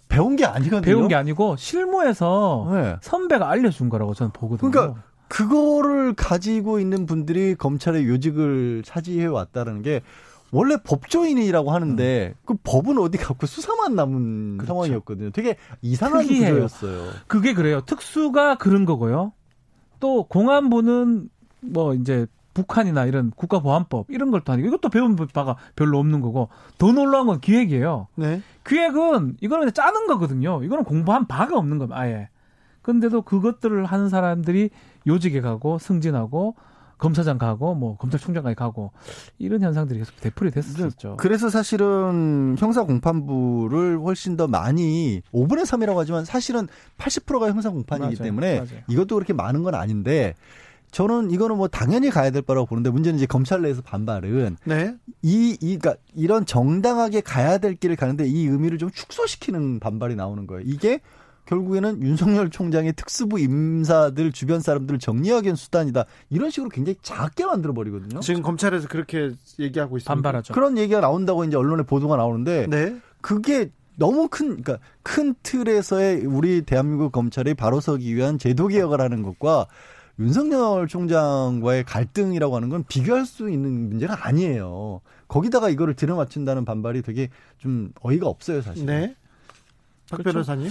[0.08, 0.80] 배운 게 아니거든요.
[0.82, 2.96] 배운 게 아니고 실무에서 네.
[3.00, 4.70] 선배가 알려준 거라고 저는 보거든요.
[4.70, 10.02] 그러니까 그거를 가지고 있는 분들이 검찰의 요직을 차지해 왔다는 게
[10.50, 12.42] 원래 법조인이라고 하는데 음.
[12.44, 14.72] 그 법은 어디 갖고 수사만 남은 그렇죠.
[14.72, 15.30] 상황이었거든요.
[15.30, 16.54] 되게 이상한 특이해요.
[16.54, 17.12] 구조였어요.
[17.28, 17.80] 그게 그래요.
[17.82, 19.32] 특수가 그런 거고요.
[20.00, 26.22] 또 공안부는 뭐 이제 북한이나 이런 국가보안법 이런 걸또 아니고 이것도 배운 바가 별로 없는
[26.22, 28.08] 거고 더 놀라운 건 기획이에요.
[28.16, 28.42] 네.
[28.66, 30.64] 기획은 이거는 그냥 짜는 거거든요.
[30.64, 31.94] 이거는 공부한 바가 없는 거예요.
[31.94, 32.28] 아예.
[32.82, 34.70] 근데도 그것들을 하는 사람들이
[35.06, 36.54] 요직에 가고 승진하고
[37.00, 38.92] 검사장 가고 뭐 검찰총장까지 가고
[39.38, 41.16] 이런 현상들이 계속 되풀이 됐었죠.
[41.18, 48.24] 그래서 사실은 형사 공판부를 훨씬 더 많이 5분의 3이라고 하지만 사실은 80%가 형사 공판이기 맞아요.
[48.24, 48.80] 때문에 맞아요.
[48.88, 50.34] 이것도 그렇게 많은 건 아닌데
[50.90, 54.94] 저는 이거는 뭐 당연히 가야 될 거라고 보는데 문제는 이제 검찰 내에서 반발은 네.
[55.22, 60.46] 이, 이, 그니까 이런 정당하게 가야 될 길을 가는데 이 의미를 좀 축소시키는 반발이 나오는
[60.46, 60.62] 거예요.
[60.66, 61.00] 이게
[61.46, 66.04] 결국에는 윤석열 총장의 특수부 임사들 주변 사람들을 정리하기 위한 수단이다.
[66.30, 68.20] 이런 식으로 굉장히 작게 만들어 버리거든요.
[68.20, 70.14] 지금 검찰에서 그렇게 얘기하고 있습니다.
[70.14, 70.54] 반발하죠.
[70.54, 72.96] 그런 얘기가 나온다고 이제 언론에 보도가 나오는데 네.
[73.20, 79.22] 그게 너무 큰 그러니까 큰 틀에서의 우리 대한민국 검찰이 바로 서기 위한 제도 개혁을 하는
[79.22, 79.66] 것과
[80.18, 85.00] 윤석열 총장과의 갈등이라고 하는 건 비교할 수 있는 문제가 아니에요.
[85.28, 87.28] 거기다가 이거를 들어맞춘다는 반발이 되게
[87.58, 88.84] 좀 어이가 없어요, 사실.
[88.86, 89.16] 네.
[90.10, 90.32] 박 그렇죠.
[90.32, 90.70] 변호사님.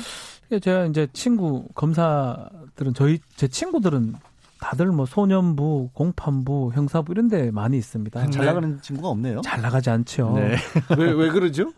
[0.58, 4.16] 제가 이제 친구 검사들은 저희 제 친구들은
[4.60, 8.30] 다들 뭐 소년부, 공판부, 형사부 이런 데 많이 있습니다.
[8.32, 9.42] 잘 나가는 친구가 없네요.
[9.42, 10.34] 잘 나가지 않죠.
[10.36, 10.56] 네.
[10.98, 11.72] 왜, 왜 그러죠?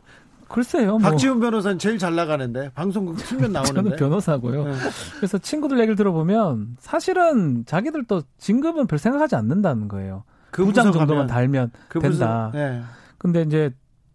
[0.47, 0.97] 글쎄요.
[0.97, 1.11] 뭐.
[1.11, 3.81] 박지훈 변호사는 제일 잘 나가는데 방송국 틀면 나오는데.
[3.81, 4.65] 저는 변호사고요.
[4.65, 4.73] 네.
[5.17, 10.23] 그래서 친구들 얘기를 들어보면 사실은 자기들도 진급은 별 생각하지 않는다는 거예요.
[10.49, 12.51] 그 부장 정도만 달면 그 된다.
[12.53, 12.81] 네.
[13.17, 13.71] 근데 이제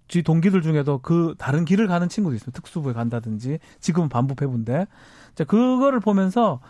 [0.08, 2.50] 지 동기들 중에도 그 다른 길을 가는 친구도 있어요.
[2.52, 4.86] 특수부에 간다든지 지금은 반부패부인데
[5.34, 6.60] 자 그거를 보면서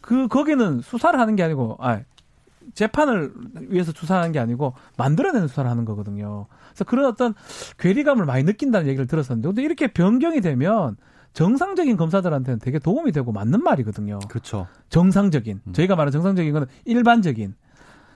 [0.00, 2.00] 그 거기는 수사를 하는 게 아니고 아
[2.74, 3.32] 재판을
[3.68, 6.46] 위해서 수사하는 게 아니고 만들어내는 수사를 하는 거거든요.
[6.70, 7.34] 그래서 그런 어떤
[7.78, 10.96] 괴리감을 많이 느낀다는 얘기를 들었었는데 근데 이렇게 변경이 되면
[11.34, 14.18] 정상적인 검사들한테는 되게 도움이 되고 맞는 말이거든요.
[14.28, 14.66] 그렇죠.
[14.90, 15.72] 정상적인 음.
[15.72, 17.54] 저희가 말하는 정상적인 거는 일반적인.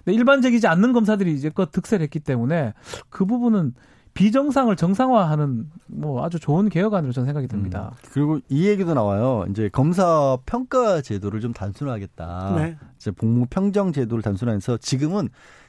[0.05, 2.75] 근데 일반적이지 않는 검사들이 이제 껏 득세를 했기 때문에
[3.09, 3.75] 그 부분은
[4.17, 7.93] 비정상을 정상화하는 뭐 아주 좋은 개혁안으로 저는 생각이 듭니다.
[7.93, 8.09] 음.
[8.13, 9.45] 그리고 이 얘기도 나와요.
[9.51, 12.55] 이제 검사 평가 제도를 좀 단순화하겠다.
[12.57, 12.79] 네.
[12.97, 15.29] 이제 복무 평정 제도를 단순화해서 지금은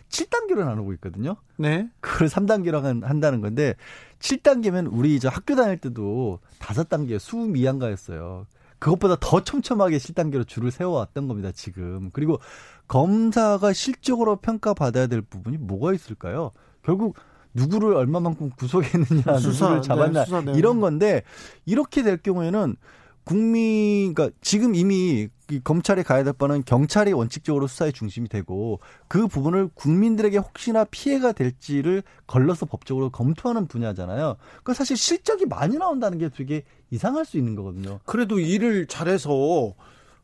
[0.10, 1.36] 7단계로 나누고 있거든요.
[1.58, 1.89] 네.
[2.00, 3.76] 그걸 3단계로 한다는 건데
[4.20, 8.45] 7단계면 우리 이제 학교 다닐 때도 5단계 수미양가였어요.
[8.80, 12.12] 그것보다 더 촘촘하게 7단계로 줄을 세워왔던 겁니다, 지금.
[12.14, 12.39] 그리고
[12.88, 16.52] 검사가 실적으로 평가받아야 될 부분이 뭐가 있을까요?
[16.84, 17.18] 결국
[17.58, 21.24] 누구를 얼마만큼 구속했느냐, 수사, 누구를 잡았나 네, 이런 건데
[21.66, 22.76] 이렇게 될 경우에는
[23.24, 25.28] 국민, 그러니까 지금 이미
[25.64, 28.80] 검찰에 가야 될 바는 경찰이 원칙적으로 수사의 중심이 되고
[29.10, 34.38] 그 부분을 국민들에게 혹시나 피해가 될지를 걸러서 법적으로 검토하는 분야잖아요.
[34.64, 37.99] 그 사실 실적이 많이 나온다는 게 되게 이상할 수 있는 거거든요.
[38.05, 39.74] 그래도 일을 잘해서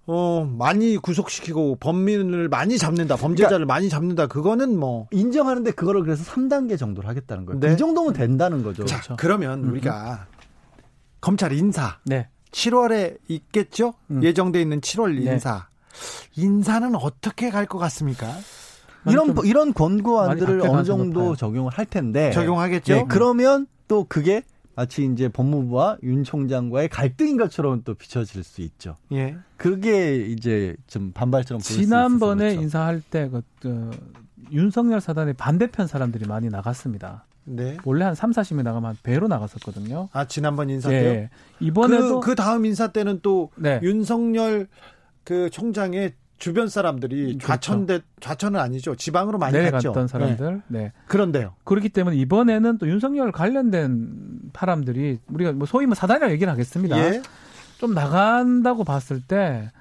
[0.06, 5.08] 어, 많이 구속시키고 범인을 많이 잡는다, 범죄자를 그러니까 많이 잡는다, 그거는 뭐.
[5.12, 7.60] 인정하는데 그거를 그래서 3단계 정도로 하겠다는 거예요.
[7.60, 7.74] 네.
[7.74, 8.84] 이 정도면 된다는 거죠.
[8.86, 9.16] 자, 그렇죠.
[9.18, 9.70] 그러면 음.
[9.72, 10.28] 우리가
[11.22, 12.00] 검찰 인사.
[12.06, 12.28] 네.
[12.52, 13.94] 7월에 있겠죠?
[14.12, 14.22] 음.
[14.24, 15.32] 예정돼 있는 7월 네.
[15.34, 15.68] 인사.
[16.36, 16.42] 네.
[16.44, 18.28] 인사는 어떻게 갈 것 같습니까?
[19.08, 22.94] 이런 이런 권고안들을 어느 정도 적용을 할 텐데 적용하겠죠.
[22.94, 24.44] 네, 그러면 또 그게
[24.76, 28.98] 마치 이제 법무부와 윤 총장과의 갈등인 것처럼 또 비춰질 수 있죠.
[29.12, 29.38] 예.
[29.58, 32.62] 그게 이제 좀 반발처럼 지난번에 그렇죠.
[32.62, 33.92] 인사할 때 그, 그
[34.52, 37.26] 윤석열 사단의 반대편 사람들이 많이 나갔습니다.
[37.46, 37.78] 네.
[37.84, 40.10] 원래 한 3, 40명 나가면 배로 나갔었거든요.
[40.14, 41.10] 아, 지난번 인사 때요?
[41.10, 41.30] 예.
[41.60, 43.80] 이번에도 그, 그 다음 인사 때는 또 네.
[43.84, 44.68] 윤석열
[45.24, 46.14] 그 총장의
[46.44, 47.48] 주변 사람들이 그렇죠.
[47.48, 48.98] 좌천대 좌천은 아니죠.
[48.98, 50.08] 지방으로 많이 내려갔던 갔죠.
[50.08, 50.62] 사람들.
[50.68, 50.80] 네.
[50.80, 50.92] 네.
[51.08, 51.54] 그런데요.
[51.64, 57.00] 그렇기 때문에 이번에는 또 윤석열 관련된 사람들이 우리가 뭐 소위 뭐 사단이라고 얘기를 하겠습니다.
[57.00, 57.22] 예.
[57.78, 59.72] 좀 나간다고 봤을 때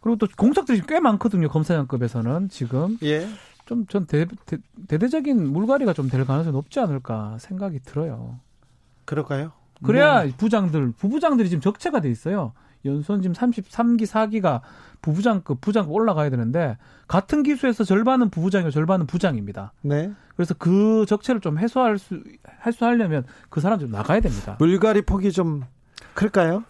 [0.00, 1.48] 그리고 또 공석들이 꽤 많거든요.
[1.48, 2.96] 검사장급에서는 지금.
[3.02, 3.26] 예.
[3.66, 4.06] 좀전
[4.86, 8.38] 대대적인 물갈이가 좀 될 가능성이 높지 않을까 생각이 들어요.
[9.04, 9.50] 그럴까요?
[9.82, 10.32] 그래야 뭐.
[10.36, 12.52] 부장들, 부부장들이 지금 적체가 돼 있어요.
[12.84, 14.60] 연수원 지금 33기, 4기가
[15.02, 16.76] 부부장급, 부장급 올라가야 되는데
[17.08, 19.72] 같은 기수에서 절반은 부부장이고 절반은 부장입니다.
[19.82, 20.10] 네.
[20.36, 22.22] 그래서 그 적체를 좀 해소할 수
[22.66, 24.56] 해소하려면 그 사람 좀 나가야 됩니다.
[24.58, 25.62] 물갈이 폭이 좀
[26.14, 26.64] 클까요?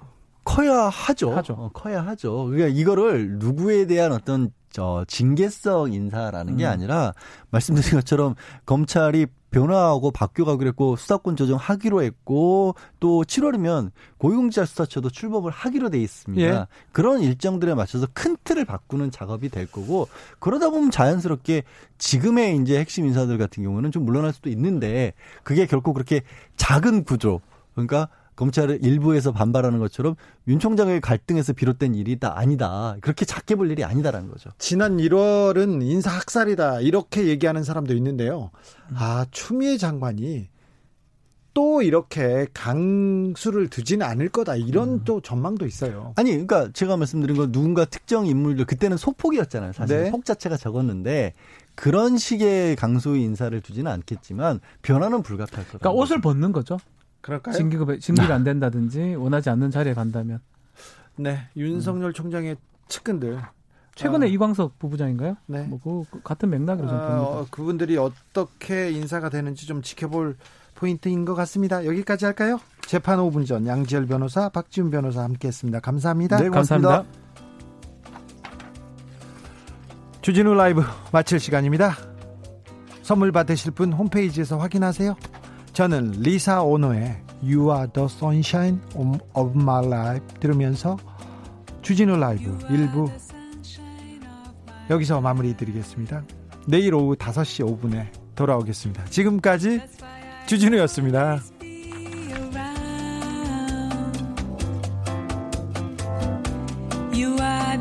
[0.44, 1.34] 커야 하죠.
[1.36, 1.54] 하죠.
[1.54, 2.46] 어, 커야 하죠.
[2.46, 6.70] 그러니까 이거를 누구에 대한 어떤 저 징계성 인사라는 게 음.
[6.70, 7.14] 아니라
[7.50, 8.34] 말씀드린 것처럼
[8.66, 16.42] 검찰이 변화하고 바뀌어가기로 했고 수사권 조정하기로 했고 또 7월이면 고위공직자 수사처도 출범을 하기로 돼 있습니다.
[16.42, 16.66] 예.
[16.90, 20.08] 그런 일정들에 맞춰서 큰 틀을 바꾸는 작업이 될 거고
[20.40, 21.62] 그러다 보면 자연스럽게
[21.98, 25.12] 지금의 이제 핵심 인사들 같은 경우는 좀 물러날 수도 있는데
[25.44, 26.22] 그게 결코 그렇게
[26.56, 27.40] 작은 구조
[27.74, 30.16] 그러니까 검찰을 일부에서 반발하는 것처럼
[30.48, 34.50] 윤 총장의 갈등에서 비롯된 일이다 아니다 그렇게 작게 볼 일이 아니다라는 거죠.
[34.58, 38.50] 지난 1월은 인사 학살이다 이렇게 얘기하는 사람도 있는데요.
[38.94, 40.48] 아 추미애 장관이
[41.54, 45.00] 또 이렇게 강수를 두지는 않을 거다 이런 음.
[45.04, 46.12] 또 전망도 있어요.
[46.16, 49.72] 아니 그러니까 제가 말씀드린 건 누군가 특정 인물들 그때는 소폭이었잖아요.
[49.72, 50.10] 사실 네.
[50.10, 51.32] 폭 자체가 적었는데
[51.76, 55.78] 그런 식의 강소의 인사를 두지는 않겠지만 변화는 불가피할 거다.
[55.78, 56.78] 그러니까 옷을 벗는 거죠.
[57.24, 57.54] 그럴까요?
[57.54, 60.40] 징계가 징계가 안 된다든지 원하지 않는 자리에 간다면.
[61.16, 62.12] 네, 윤석열 음.
[62.12, 62.56] 총장의
[62.88, 63.40] 측근들
[63.94, 64.28] 최근에 어.
[64.28, 65.36] 이광석 부부장인가요?
[65.46, 65.62] 네.
[65.62, 67.22] 뭐 그 같은 맥락으로 좀 봅니다.
[67.22, 70.36] 어, 그분들이 어떻게 인사가 되는지 좀 지켜볼
[70.74, 71.86] 포인트인 것 같습니다.
[71.86, 72.60] 여기까지 할까요?
[72.82, 75.80] 재판 5분 전 양지열 변호사, 박지훈 변호사 함께했습니다.
[75.80, 76.36] 감사합니다.
[76.38, 76.88] 네, 고맙습니다.
[76.88, 77.24] 감사합니다.
[80.20, 81.94] 주진우 라이브 마칠 시간입니다.
[83.02, 85.16] 선물 받으실 분 홈페이지에서 확인하세요.
[85.74, 88.80] 저는 리사 오노의 You are the sunshine
[89.34, 90.96] of my life 들으면서
[91.82, 93.10] 주진우 라이브 일부
[94.88, 96.22] 여기서 마무리 드리겠습니다.
[96.68, 98.06] 내일 오후 5시 5분에
[98.36, 99.06] 돌아오겠습니다.
[99.06, 99.80] 지금까지
[100.46, 101.40] 주진우였습니다.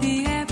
[0.02, 0.43] The